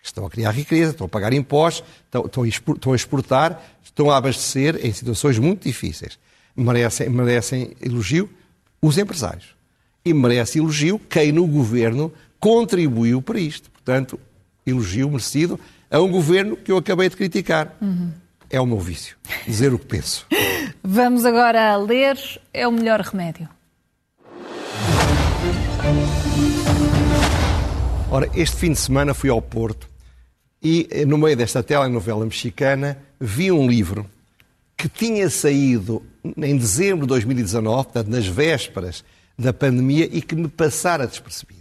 estão 0.02 0.26
a 0.26 0.30
criar 0.30 0.52
riqueza, 0.52 0.92
estão 0.92 1.06
a 1.06 1.10
pagar 1.10 1.34
impostos, 1.34 1.84
estão, 2.06 2.46
estão 2.46 2.94
a 2.94 2.96
exportar, 2.96 3.62
estão 3.84 4.10
a 4.10 4.18
abastecer 4.18 4.80
em 4.84 4.92
situações 4.92 5.38
muito 5.38 5.64
difíceis. 5.64 6.18
Merecem, 6.56 7.10
merecem 7.10 7.72
elogio 7.82 8.30
os 8.82 8.98
empresários. 8.98 9.56
E 10.04 10.14
merece 10.14 10.60
elogio 10.60 11.00
quem 11.00 11.32
no 11.32 11.46
governo 11.46 12.12
contribuiu 12.40 13.22
para 13.22 13.40
isto. 13.40 13.70
Portanto, 13.70 14.20
elogio 14.70 15.10
merecido 15.10 15.60
a 15.90 16.00
um 16.00 16.10
governo 16.10 16.56
que 16.56 16.72
eu 16.72 16.78
acabei 16.78 17.10
de 17.10 17.16
criticar. 17.16 17.76
Uhum. 17.82 18.12
É 18.50 18.60
o 18.60 18.66
meu 18.66 18.80
vício, 18.80 19.16
dizer 19.46 19.74
o 19.74 19.80
que 19.80 19.86
penso. 19.86 20.26
Vamos 20.84 21.26
agora 21.26 21.72
a 21.72 21.78
ler 21.78 22.18
É 22.52 22.68
o 22.68 22.72
melhor 22.72 23.02
remédio. 23.02 23.48
Ora, 28.12 28.28
este 28.34 28.56
fim 28.56 28.72
de 28.72 28.80
semana 28.80 29.14
fui 29.14 29.30
ao 29.30 29.42
Porto 29.42 29.88
e, 30.62 30.88
no 31.06 31.18
meio 31.18 31.38
desta 31.38 31.62
telenovela 31.62 32.26
mexicana, 32.26 32.98
vi 33.20 33.52
um 33.52 33.68
livro 33.68 34.10
que 34.76 34.90
tinha 34.90 35.30
saído 35.30 36.02
em 36.38 36.58
dezembro 36.58 37.02
de 37.02 37.10
2019, 37.10 37.84
portanto, 37.84 38.08
nas 38.08 38.26
vésperas 38.26 39.04
da 39.38 39.54
pandemia, 39.54 40.10
e 40.12 40.22
que 40.22 40.36
me 40.36 40.48
passara 40.48 41.06
despercebido. 41.06 41.60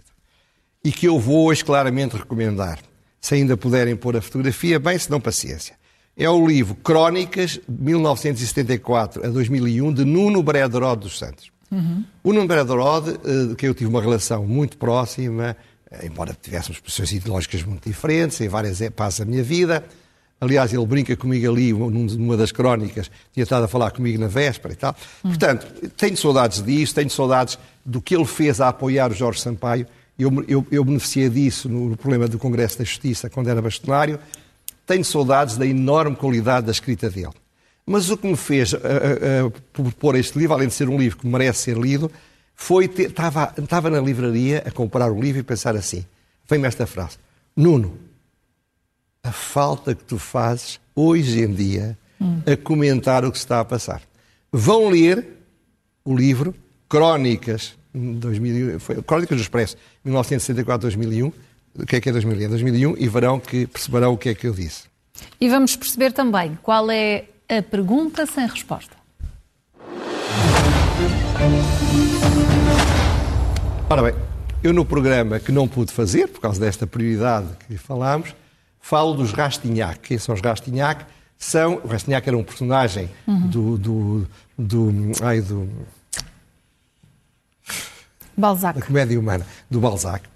E 0.83 0.91
que 0.91 1.07
eu 1.07 1.19
vou 1.19 1.47
hoje 1.47 1.63
claramente 1.63 2.15
recomendar. 2.15 2.79
Se 3.21 3.35
ainda 3.35 3.57
puderem 3.57 3.95
pôr 3.95 4.15
a 4.15 4.21
fotografia, 4.21 4.79
bem, 4.79 4.97
se 4.97 5.09
não, 5.09 5.19
paciência. 5.19 5.75
É 6.15 6.29
o 6.29 6.45
livro 6.45 6.75
Crónicas, 6.75 7.59
de 7.67 7.83
1974 7.83 9.25
a 9.25 9.29
2001, 9.29 9.93
de 9.93 10.05
Nuno 10.05 10.43
Brederode 10.43 11.01
dos 11.01 11.17
Santos. 11.17 11.51
Uhum. 11.71 12.03
O 12.23 12.33
Nuno 12.33 12.47
Brederode, 12.47 13.19
eh, 13.23 13.45
de 13.47 13.55
quem 13.55 13.67
eu 13.67 13.73
tive 13.73 13.89
uma 13.89 14.01
relação 14.01 14.45
muito 14.45 14.77
próxima, 14.77 15.55
eh, 15.91 16.07
embora 16.07 16.35
tivéssemos 16.41 16.79
posições 16.79 17.11
ideológicas 17.13 17.63
muito 17.63 17.87
diferentes, 17.87 18.41
em 18.41 18.47
várias 18.47 18.81
etapas 18.81 19.19
da 19.19 19.25
minha 19.25 19.43
vida. 19.43 19.83
Aliás, 20.41 20.73
ele 20.73 20.85
brinca 20.85 21.15
comigo 21.17 21.51
ali, 21.51 21.73
numa 21.73 22.37
das 22.37 22.51
crónicas, 22.51 23.11
tinha 23.33 23.43
estado 23.43 23.65
a 23.65 23.67
falar 23.67 23.91
comigo 23.91 24.19
na 24.19 24.27
véspera 24.27 24.73
e 24.73 24.77
tal. 24.77 24.95
Hum. 25.23 25.29
Portanto, 25.29 25.67
tenho 25.97 26.15
saudades 26.15 26.63
disso, 26.63 26.95
tenho 26.95 27.09
saudades 27.09 27.59
do 27.85 28.01
que 28.01 28.15
ele 28.15 28.25
fez 28.25 28.61
a 28.61 28.69
apoiar 28.69 29.11
o 29.11 29.13
Jorge 29.13 29.41
Sampaio. 29.41 29.85
Eu, 30.19 30.43
eu, 30.49 30.67
eu 30.69 30.83
beneficiei 30.83 31.29
disso 31.29 31.69
no, 31.69 31.91
no 31.91 31.97
problema 31.97 32.27
do 32.27 32.37
Congresso 32.37 32.77
da 32.77 32.83
Justiça, 32.83 33.29
quando 33.29 33.49
era 33.49 33.61
bastonário. 33.61 34.19
Tenho 34.85 35.05
saudades 35.05 35.55
da 35.55 35.65
enorme 35.65 36.17
qualidade 36.17 36.65
da 36.65 36.73
escrita 36.73 37.09
dele. 37.09 37.33
Mas 37.85 38.09
o 38.09 38.17
que 38.17 38.27
me 38.27 38.35
fez 38.35 38.73
uh, 38.73 38.77
uh, 38.77 39.47
uh, 39.47 39.51
propor 39.71 40.15
este 40.15 40.37
livro, 40.37 40.53
além 40.53 40.67
de 40.67 40.73
ser 40.73 40.89
um 40.89 40.97
livro 40.97 41.17
que 41.17 41.25
merece 41.25 41.63
ser 41.63 41.77
lido, 41.77 42.11
foi 42.53 42.87
ter, 42.87 43.09
estava, 43.09 43.53
estava 43.57 43.89
na 43.89 44.01
livraria 44.01 44.61
a 44.65 44.71
comprar 44.71 45.09
o 45.09 45.19
livro 45.19 45.39
e 45.39 45.43
pensar 45.43 45.75
assim: 45.75 46.05
vem-me 46.47 46.67
esta 46.67 46.85
frase, 46.85 47.17
Nuno, 47.55 47.97
a 49.23 49.31
falta 49.31 49.95
que 49.95 50.03
tu 50.03 50.19
fazes 50.19 50.79
hoje 50.93 51.41
em 51.41 51.53
dia 51.53 51.97
a 52.45 52.57
comentar 52.57 53.23
o 53.23 53.31
que 53.31 53.37
se 53.37 53.45
está 53.45 53.61
a 53.61 53.65
passar. 53.65 54.01
Vão 54.51 54.89
ler 54.89 55.25
o 56.03 56.15
livro 56.15 56.53
Crónicas, 56.89 57.78
2000, 58.19 58.79
foi, 58.79 59.01
Crónicas 59.01 59.37
do 59.37 59.41
Expresso, 59.41 59.77
1964-2001. 60.05 61.33
O 61.75 61.85
que 61.85 61.95
é 61.95 62.01
que 62.01 62.09
é 62.09 62.11
2001? 62.11 62.49
2001 62.49 62.95
e 62.97 63.07
verão 63.07 63.39
que 63.39 63.67
perceberão 63.67 64.13
o 64.13 64.17
que 64.17 64.29
é 64.29 64.35
que 64.35 64.47
eu 64.47 64.53
disse. 64.53 64.83
E 65.39 65.49
vamos 65.49 65.75
perceber 65.75 66.11
também 66.11 66.57
qual 66.61 66.89
é 66.89 67.25
a 67.47 67.61
pergunta 67.61 68.25
sem 68.25 68.45
resposta. 68.47 68.97
Ora 73.89 74.03
bem, 74.03 74.13
eu 74.61 74.73
no 74.73 74.85
programa 74.85 75.39
que 75.39 75.51
não 75.51 75.67
pude 75.67 75.91
fazer, 75.91 76.27
por 76.27 76.41
causa 76.41 76.59
desta 76.59 76.85
prioridade 76.85 77.47
que 77.67 77.77
falámos, 77.77 78.35
falo 78.79 79.13
dos 79.13 79.31
Rastignac. 79.31 79.99
Quem 79.99 80.17
são 80.17 80.35
os 80.35 80.41
Rastignac? 80.41 81.05
São, 81.37 81.81
o 81.83 81.87
Rastignac 81.87 82.27
era 82.27 82.37
um 82.37 82.43
personagem 82.43 83.09
uhum. 83.25 83.47
do, 83.47 83.77
do, 83.77 84.27
do, 84.57 85.11
ai, 85.21 85.41
do... 85.41 85.69
Balzac. 88.39 88.79
Da 88.79 88.85
comédia 88.85 89.19
humana, 89.19 89.45
do 89.69 89.79
Balzac, 89.79 90.27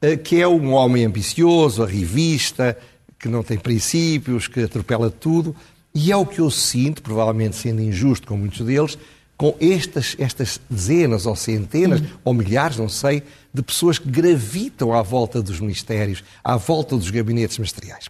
eh, 0.00 0.16
que 0.16 0.40
é 0.40 0.48
um 0.48 0.72
homem 0.72 1.04
ambicioso, 1.04 1.82
a 1.82 1.86
revista, 1.86 2.76
que 3.18 3.28
não 3.28 3.42
tem 3.42 3.58
princípios, 3.58 4.46
que 4.46 4.60
atropela 4.60 5.10
tudo, 5.10 5.54
e 5.94 6.12
é 6.12 6.16
o 6.16 6.24
que 6.24 6.40
eu 6.40 6.50
sinto, 6.50 7.02
provavelmente 7.02 7.56
sendo 7.56 7.80
injusto 7.82 8.26
com 8.26 8.36
muitos 8.36 8.64
deles, 8.64 8.96
com 9.36 9.56
estas, 9.60 10.16
estas 10.18 10.60
dezenas 10.68 11.24
ou 11.24 11.36
centenas, 11.36 12.00
uhum. 12.00 12.06
ou 12.24 12.34
milhares, 12.34 12.76
não 12.76 12.88
sei, 12.88 13.22
de 13.54 13.62
pessoas 13.62 13.98
que 13.98 14.08
gravitam 14.08 14.92
à 14.92 15.00
volta 15.00 15.40
dos 15.40 15.60
ministérios, 15.60 16.24
à 16.42 16.56
volta 16.56 16.96
dos 16.96 17.10
gabinetes 17.10 17.56
ministeriais. 17.58 18.08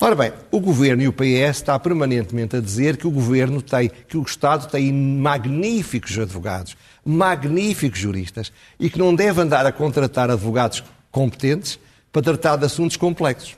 Ora 0.00 0.14
bem, 0.14 0.32
o 0.52 0.60
Governo 0.60 1.02
e 1.02 1.08
o 1.08 1.12
PS 1.12 1.56
está 1.56 1.76
permanentemente 1.76 2.54
a 2.54 2.60
dizer 2.60 2.96
que 2.96 3.06
o 3.08 3.10
Governo 3.10 3.60
tem, 3.60 3.90
que 4.06 4.16
o 4.16 4.22
Estado 4.22 4.70
tem 4.70 4.92
magníficos 4.92 6.16
advogados, 6.16 6.76
magníficos 7.04 7.98
juristas, 7.98 8.52
e 8.78 8.88
que 8.88 8.98
não 8.98 9.12
deve 9.12 9.40
andar 9.40 9.66
a 9.66 9.72
contratar 9.72 10.30
advogados 10.30 10.84
competentes 11.10 11.80
para 12.12 12.22
tratar 12.22 12.54
de 12.54 12.64
assuntos 12.64 12.96
complexos. 12.96 13.56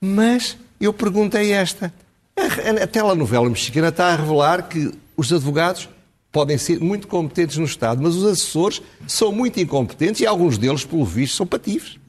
Mas 0.00 0.56
eu 0.80 0.90
perguntei 0.90 1.52
esta. 1.52 1.92
A, 2.34 2.84
a 2.84 2.86
telenovela 2.86 3.50
mexicana 3.50 3.88
está 3.88 4.14
a 4.14 4.16
revelar 4.16 4.68
que 4.68 4.90
os 5.18 5.30
advogados 5.30 5.86
podem 6.32 6.56
ser 6.56 6.80
muito 6.80 7.06
competentes 7.06 7.58
no 7.58 7.66
Estado, 7.66 8.02
mas 8.02 8.14
os 8.14 8.24
assessores 8.24 8.80
são 9.06 9.30
muito 9.30 9.60
incompetentes 9.60 10.22
e 10.22 10.26
alguns 10.26 10.56
deles, 10.56 10.82
pelo 10.82 11.04
visto, 11.04 11.36
são 11.36 11.46
pativos. 11.46 12.00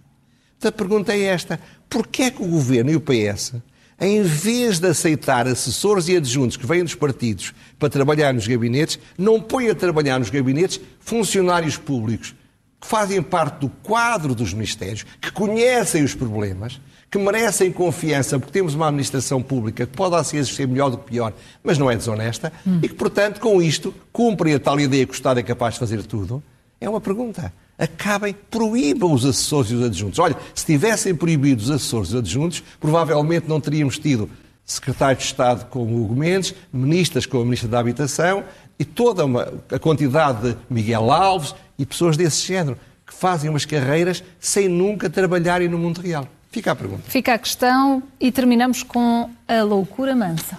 Então 0.58 0.70
a 0.70 0.72
pergunta 0.72 1.12
é 1.12 1.24
esta: 1.24 1.60
porquê 1.92 2.24
é 2.24 2.32
que 2.32 2.42
o 2.42 2.48
Governo 2.48 2.90
e 2.90 2.96
o 2.96 3.02
PS, 3.02 3.56
em 4.00 4.24
vez 4.24 4.80
de 4.80 4.88
aceitar 4.88 5.46
assessores 5.46 6.08
e 6.08 6.16
adjuntos 6.16 6.56
que 6.56 6.66
vêm 6.66 6.84
dos 6.84 6.96
partidos 6.96 7.54
para 7.78 7.90
trabalhar 7.90 8.34
nos 8.34 8.48
gabinetes, 8.48 8.98
não 9.18 9.42
põem 9.42 9.70
a 9.70 9.76
trabalhar 9.76 10.18
nos 10.18 10.30
gabinetes 10.30 10.80
funcionários 11.02 11.78
públicos 11.78 12.34
que 12.80 12.88
fazem 12.88 13.22
parte 13.22 13.60
do 13.60 13.70
quadro 13.70 14.34
dos 14.34 14.54
ministérios, 14.54 15.06
que 15.20 15.32
conhecem 15.32 16.04
os 16.04 16.16
problemas, 16.16 16.82
que 17.12 17.20
merecem 17.20 17.72
confiança, 17.72 18.40
porque 18.40 18.54
temos 18.54 18.74
uma 18.74 18.88
administração 18.88 19.40
pública 19.44 19.86
que 19.86 19.96
pode 19.96 20.16
às 20.16 20.32
vezes 20.32 20.56
ser 20.56 20.68
melhor 20.68 20.90
do 20.90 20.98
que 20.98 21.12
pior, 21.12 21.34
mas 21.62 21.78
não 21.78 21.92
é 21.92 21.96
desonesta, 21.96 22.52
hum. 22.66 22.80
e 22.82 22.88
que, 22.88 22.96
portanto, 22.96 23.40
com 23.40 23.62
isto, 23.62 23.94
cumprem 24.14 24.56
a 24.56 24.60
tal 24.60 24.80
ideia 24.80 25.06
que 25.06 25.12
o 25.12 25.14
Estado 25.14 25.42
é 25.42 25.44
capaz 25.44 25.74
de 25.74 25.82
fazer 25.82 26.02
tudo? 26.04 26.42
É 26.82 26.90
uma 26.90 27.00
pergunta. 27.00 27.54
Acabem, 27.78 28.36
proíbam 28.50 29.14
os 29.14 29.24
assessores 29.24 29.70
e 29.70 29.76
os 29.76 29.86
adjuntos. 29.86 30.18
Olha, 30.18 30.36
se 30.54 30.66
tivessem 30.66 31.16
proibido 31.16 31.62
os 31.62 31.70
assessores 31.70 32.10
e 32.10 32.14
os 32.14 32.20
adjuntos, 32.20 32.64
provavelmente 32.80 33.48
não 33.48 33.62
teríamos 33.62 34.00
tido 34.00 34.28
secretário 34.66 35.18
de 35.18 35.24
Estado 35.24 35.66
como 35.70 36.04
Hugo 36.04 36.16
Mendes, 36.16 36.56
ministras 36.74 37.26
como 37.26 37.44
a 37.44 37.46
Ministra 37.46 37.70
da 37.70 37.80
Habitação 37.80 38.44
e 38.80 38.86
toda 38.86 39.26
uma, 39.26 39.54
a 39.72 39.78
quantidade 39.78 40.54
de 40.54 40.58
Miguel 40.70 41.12
Alves 41.12 41.54
e 41.78 41.86
pessoas 41.86 42.18
desse 42.18 42.46
género 42.46 42.78
que 43.06 43.14
fazem 43.14 43.50
umas 43.50 43.66
carreiras 43.66 44.24
sem 44.40 44.68
nunca 44.68 45.10
trabalharem 45.10 45.68
no 45.68 45.78
mundo 45.78 46.02
real. 46.02 46.28
Fica 46.50 46.72
a 46.72 46.76
pergunta. 46.76 47.04
Fica 47.08 47.34
a 47.34 47.38
questão 47.38 48.02
e 48.20 48.32
terminamos 48.32 48.82
com 48.84 49.30
a 49.48 49.62
loucura 49.64 50.16
mansa. 50.16 50.58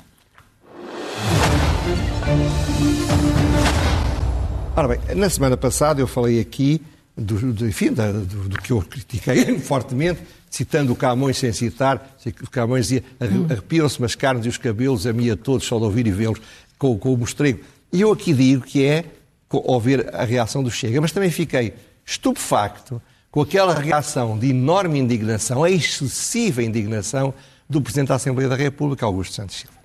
Ora 4.74 4.88
bem, 4.88 5.00
na 5.16 5.28
semana 5.28 5.54
passada 5.54 6.00
eu 6.00 6.06
falei 6.06 6.40
aqui 6.40 6.80
do, 7.14 7.52
do 7.52 7.68
enfim, 7.68 7.92
do, 7.92 8.48
do, 8.48 8.56
que 8.56 8.72
eu 8.72 8.80
critiquei 8.80 9.58
fortemente, 9.60 10.20
citando 10.48 10.94
o 10.94 10.96
Camões 10.96 11.36
sem 11.36 11.52
citar, 11.52 12.16
o 12.42 12.50
Camões 12.50 12.86
dizia, 12.86 13.04
hum. 13.20 13.44
arrepiam-se 13.50 14.02
as 14.02 14.14
carnes 14.14 14.46
e 14.46 14.48
os 14.48 14.56
cabelos, 14.56 15.06
a 15.06 15.12
mim 15.12 15.28
a 15.28 15.36
todos, 15.36 15.66
só 15.66 15.76
de 15.76 15.84
ouvir 15.84 16.06
e 16.06 16.10
vê-los 16.10 16.40
com, 16.78 16.98
com 16.98 17.12
o 17.12 17.18
mostrego. 17.18 17.60
E 17.92 18.00
eu 18.00 18.10
aqui 18.10 18.32
digo 18.32 18.64
que 18.64 18.82
é 18.82 19.04
ao 19.50 19.78
ver 19.78 20.08
a 20.14 20.24
reação 20.24 20.62
do 20.62 20.70
Chega, 20.70 21.02
mas 21.02 21.12
também 21.12 21.30
fiquei 21.30 21.74
estupefacto 22.06 23.00
com 23.30 23.42
aquela 23.42 23.74
reação 23.74 24.38
de 24.38 24.48
enorme 24.48 24.98
indignação, 24.98 25.62
a 25.62 25.70
excessiva 25.70 26.62
indignação 26.62 27.34
do 27.68 27.82
Presidente 27.82 28.08
da 28.08 28.14
Assembleia 28.14 28.48
da 28.48 28.56
República, 28.56 29.04
Augusto 29.04 29.34
Santos 29.34 29.56
Silva. 29.56 29.76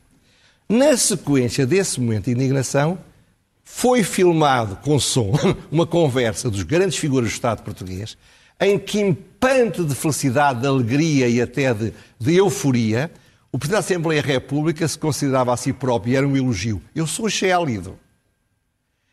Na 0.70 0.96
sequência 0.96 1.66
desse 1.66 2.00
momento 2.00 2.26
de 2.26 2.32
indignação, 2.32 2.98
foi 3.70 4.02
filmado 4.02 4.78
com 4.78 4.98
som 4.98 5.34
uma 5.70 5.86
conversa 5.86 6.50
dos 6.50 6.64
grandes 6.64 6.98
figuras 6.98 7.30
do 7.30 7.34
Estado 7.34 7.62
português, 7.62 8.18
em 8.62 8.80
que, 8.80 8.98
impante 8.98 9.84
de 9.84 9.94
felicidade, 9.94 10.62
de 10.62 10.68
alegria 10.68 11.28
e 11.28 11.42
até 11.42 11.74
de, 11.74 11.94
de 12.18 12.36
euforia, 12.36 13.12
o 13.52 13.60
Presidente 13.60 13.74
da 13.74 13.86
Assembleia 13.86 14.22
da 14.22 14.28
República 14.30 14.88
se 14.88 14.98
considerava 14.98 15.54
a 15.54 15.58
si 15.58 15.74
próprio 15.74 16.14
e 16.14 16.16
era 16.16 16.26
um 16.26 16.36
elogio. 16.36 16.82
Eu 16.96 17.06
sou 17.06 17.28
gélido. 17.28 18.00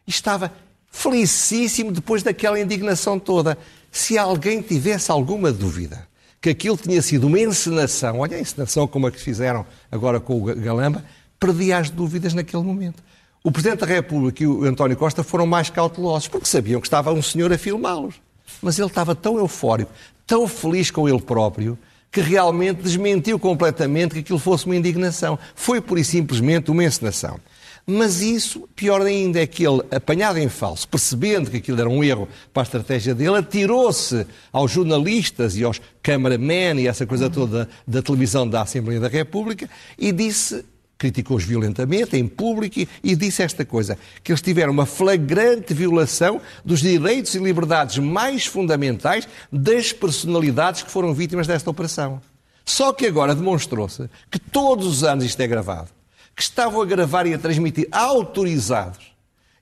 E 0.06 0.10
estava 0.10 0.50
felicíssimo 0.88 1.90
depois 1.90 2.22
daquela 2.22 2.58
indignação 2.58 3.18
toda. 3.18 3.58
Se 3.90 4.16
alguém 4.16 4.62
tivesse 4.62 5.10
alguma 5.10 5.52
dúvida 5.52 6.08
que 6.40 6.50
aquilo 6.50 6.76
tinha 6.76 7.02
sido 7.02 7.26
uma 7.26 7.40
encenação, 7.40 8.20
olha 8.20 8.36
a 8.36 8.40
encenação 8.40 8.86
como 8.86 9.08
a 9.08 9.10
que 9.10 9.20
fizeram 9.20 9.66
agora 9.90 10.20
com 10.20 10.40
o 10.40 10.44
Galamba, 10.54 11.04
perdia 11.40 11.76
as 11.76 11.90
dúvidas 11.90 12.32
naquele 12.32 12.62
momento. 12.62 13.02
O 13.46 13.52
Presidente 13.52 13.80
da 13.80 13.86
República 13.86 14.42
e 14.42 14.46
o 14.46 14.64
António 14.64 14.96
Costa 14.96 15.22
foram 15.22 15.46
mais 15.46 15.68
cautelosos, 15.68 16.28
porque 16.28 16.46
sabiam 16.46 16.80
que 16.80 16.86
estava 16.86 17.12
um 17.12 17.20
senhor 17.20 17.52
a 17.52 17.58
filmá-los. 17.58 18.14
Mas 18.62 18.78
ele 18.78 18.88
estava 18.88 19.14
tão 19.14 19.36
eufórico, 19.36 19.92
tão 20.26 20.48
feliz 20.48 20.90
com 20.90 21.06
ele 21.06 21.20
próprio, 21.20 21.78
que 22.10 22.22
realmente 22.22 22.80
desmentiu 22.82 23.38
completamente 23.38 24.14
que 24.14 24.20
aquilo 24.20 24.38
fosse 24.38 24.64
uma 24.64 24.74
indignação. 24.74 25.38
Foi, 25.54 25.78
por 25.78 25.98
e 25.98 26.04
simplesmente, 26.04 26.70
uma 26.70 26.84
encenação. 26.84 27.38
Mas 27.86 28.22
isso, 28.22 28.66
pior 28.74 29.02
ainda, 29.02 29.42
é 29.42 29.46
que 29.46 29.62
ele, 29.62 29.82
apanhado 29.90 30.38
em 30.38 30.48
falso, 30.48 30.88
percebendo 30.88 31.50
que 31.50 31.58
aquilo 31.58 31.78
era 31.78 31.90
um 31.90 32.02
erro 32.02 32.26
para 32.50 32.62
a 32.62 32.64
estratégia 32.64 33.14
dele, 33.14 33.36
atirou-se 33.36 34.26
aos 34.50 34.70
jornalistas 34.70 35.54
e 35.54 35.64
aos 35.64 35.82
cameramen 36.02 36.80
e 36.80 36.88
essa 36.88 37.04
coisa 37.04 37.28
toda 37.28 37.68
da 37.86 38.00
televisão 38.00 38.48
da 38.48 38.62
Assembleia 38.62 39.00
da 39.00 39.08
República 39.08 39.68
e 39.98 40.12
disse 40.12 40.64
criticou-os 41.04 41.44
violentamente 41.44 42.16
em 42.16 42.26
público 42.26 42.80
e 43.02 43.14
disse 43.14 43.42
esta 43.42 43.62
coisa: 43.62 43.98
que 44.22 44.32
eles 44.32 44.40
tiveram 44.40 44.72
uma 44.72 44.86
flagrante 44.86 45.74
violação 45.74 46.40
dos 46.64 46.80
direitos 46.80 47.34
e 47.34 47.38
liberdades 47.38 47.98
mais 47.98 48.46
fundamentais 48.46 49.28
das 49.52 49.92
personalidades 49.92 50.82
que 50.82 50.90
foram 50.90 51.12
vítimas 51.12 51.46
desta 51.46 51.68
operação. 51.68 52.22
Só 52.64 52.94
que 52.94 53.06
agora 53.06 53.34
demonstrou-se 53.34 54.08
que 54.30 54.38
todos 54.38 54.86
os 54.86 55.04
anos 55.04 55.24
isto 55.24 55.40
é 55.40 55.46
gravado, 55.46 55.90
que 56.34 56.42
estavam 56.42 56.80
a 56.80 56.86
gravar 56.86 57.26
e 57.26 57.34
a 57.34 57.38
transmitir 57.38 57.86
autorizados. 57.92 59.12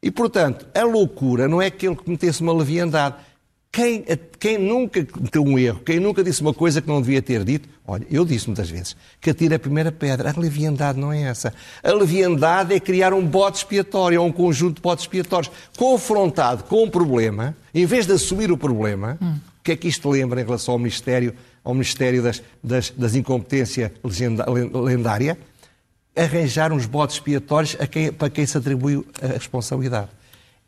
E, 0.00 0.10
portanto, 0.10 0.66
a 0.72 0.84
loucura 0.84 1.48
não 1.48 1.60
é 1.60 1.70
que 1.70 1.86
ele 1.86 1.96
cometesse 1.96 2.40
uma 2.40 2.52
leviandade, 2.52 3.16
quem, 3.72 4.04
quem, 4.38 4.58
nunca 4.58 5.02
cometeu 5.02 5.42
um 5.42 5.58
erro, 5.58 5.80
quem 5.80 5.98
nunca 5.98 6.22
disse 6.22 6.42
uma 6.42 6.52
coisa 6.52 6.82
que 6.82 6.86
não 6.86 7.00
devia 7.00 7.22
ter 7.22 7.42
dito, 7.42 7.66
olha, 7.86 8.06
eu 8.10 8.22
disse 8.22 8.46
muitas 8.46 8.68
vezes 8.68 8.94
que 9.18 9.30
atira 9.30 9.56
a 9.56 9.58
primeira 9.58 9.90
pedra. 9.90 10.30
A 10.30 10.38
leviandade 10.38 11.00
não 11.00 11.10
é 11.10 11.22
essa. 11.22 11.54
A 11.82 11.90
leviandade 11.90 12.74
é 12.74 12.78
criar 12.78 13.14
um 13.14 13.26
bote 13.26 13.56
expiatório, 13.58 14.20
ou 14.20 14.28
um 14.28 14.32
conjunto 14.32 14.76
de 14.76 14.82
botes 14.82 15.04
expiatórios. 15.04 15.50
Confrontado 15.78 16.64
com 16.64 16.76
o 16.76 16.84
um 16.84 16.90
problema, 16.90 17.56
em 17.74 17.86
vez 17.86 18.06
de 18.06 18.12
assumir 18.12 18.52
o 18.52 18.58
problema, 18.58 19.16
hum. 19.22 19.36
o 19.60 19.64
que 19.64 19.72
é 19.72 19.76
que 19.76 19.88
isto 19.88 20.10
lembra 20.10 20.42
em 20.42 20.44
relação 20.44 20.74
ao 20.74 20.78
Ministério, 20.78 21.34
ao 21.64 21.72
Ministério 21.72 22.22
das, 22.22 22.42
das, 22.62 22.90
das 22.90 23.14
Incompetência 23.14 23.90
Lendária? 24.84 25.38
Arranjar 26.14 26.74
uns 26.74 26.84
botes 26.84 27.16
expiatórios 27.16 27.74
quem, 27.90 28.12
para 28.12 28.28
quem 28.28 28.44
se 28.44 28.58
atribui 28.58 29.02
a 29.22 29.28
responsabilidade. 29.28 30.10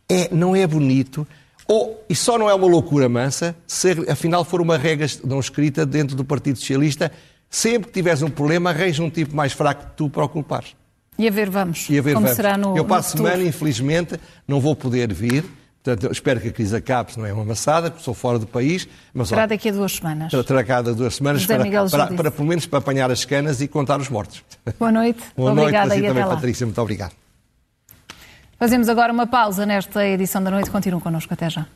É, 0.09 0.35
não 0.35 0.57
é 0.57 0.67
bonito 0.67 1.27
ou, 1.67 2.05
e 2.09 2.15
só 2.15 2.39
não 2.39 2.49
é 2.49 2.55
uma 2.55 2.67
loucura 2.67 3.09
mansa, 3.09 3.57
se 3.67 3.91
afinal 4.09 4.45
for 4.45 4.61
uma 4.61 4.77
regra 4.77 5.07
não 5.25 5.41
escrita 5.41 5.87
dentro 5.87 6.15
do 6.15 6.25
Partido 6.25 6.59
Socialista, 6.59 7.11
sempre 7.49 7.89
que 7.89 7.95
tiveres 7.95 8.23
um 8.23 8.29
problema, 8.29 8.71
arranja 8.71 9.03
um 9.03 9.11
tipo 9.11 9.35
mais 9.35 9.53
fraco 9.53 9.87
que 9.87 9.97
tu 9.97 10.11
para 10.11 10.25
o 10.25 10.29
culpares. 10.29 10.75
E 11.19 11.29
a 11.29 11.31
ver, 11.31 11.49
vamos. 11.49 11.89
E 11.89 11.99
a 11.99 12.03
ver, 12.03 12.15
como 12.15 12.27
vamos. 12.27 12.37
será 12.37 12.59
no 12.59 12.77
Eu 12.77 12.93
a 12.93 13.03
semana, 13.03 13.43
infelizmente, 13.43 14.19
não 14.47 14.61
vou 14.61 14.75
poder 14.75 15.13
vir. 15.13 15.45
Portanto, 15.83 16.11
espero 16.11 16.41
que 16.41 16.49
a 16.49 16.51
crise 16.51 16.75
acabe, 16.75 17.13
se 17.13 17.19
não 17.19 17.27
é 17.27 17.33
uma 17.33 17.43
amassada, 17.43 17.91
porque 17.91 18.03
sou 18.03 18.15
fora 18.15 18.39
do 18.39 18.47
país. 18.47 18.89
Mas, 19.13 19.29
será 19.29 19.45
daqui 19.45 19.69
a 19.69 19.73
duas 19.73 19.93
semanas. 19.93 20.33
Terá 20.33 20.65
cada 20.65 20.95
duas 20.95 21.15
semanas, 21.15 21.45
para, 21.45 21.59
para, 21.59 21.89
para, 21.89 22.07
para, 22.07 22.31
pelo 22.31 22.49
menos 22.49 22.67
para 22.67 22.79
apanhar 22.79 23.11
as 23.11 23.25
canas 23.25 23.61
e 23.61 23.69
contar 23.69 24.01
os 24.01 24.09
mortos. 24.09 24.43
Boa 24.79 24.91
noite. 24.91 25.23
Boa 25.37 25.53
Obrigada 25.53 25.89
noite, 25.89 26.05
e 26.05 26.09
também, 26.09 26.25
lá. 26.25 26.35
Patrícia. 26.35 26.67
Muito 26.67 26.81
obrigado. 26.81 27.13
Fazemos 28.59 28.89
agora 28.89 29.13
uma 29.13 29.27
pausa 29.27 29.67
nesta 29.67 30.07
edição 30.07 30.43
da 30.43 30.51
noite. 30.51 30.71
Continuam 30.71 31.01
connosco. 31.01 31.33
Até 31.33 31.51
já. 31.51 31.67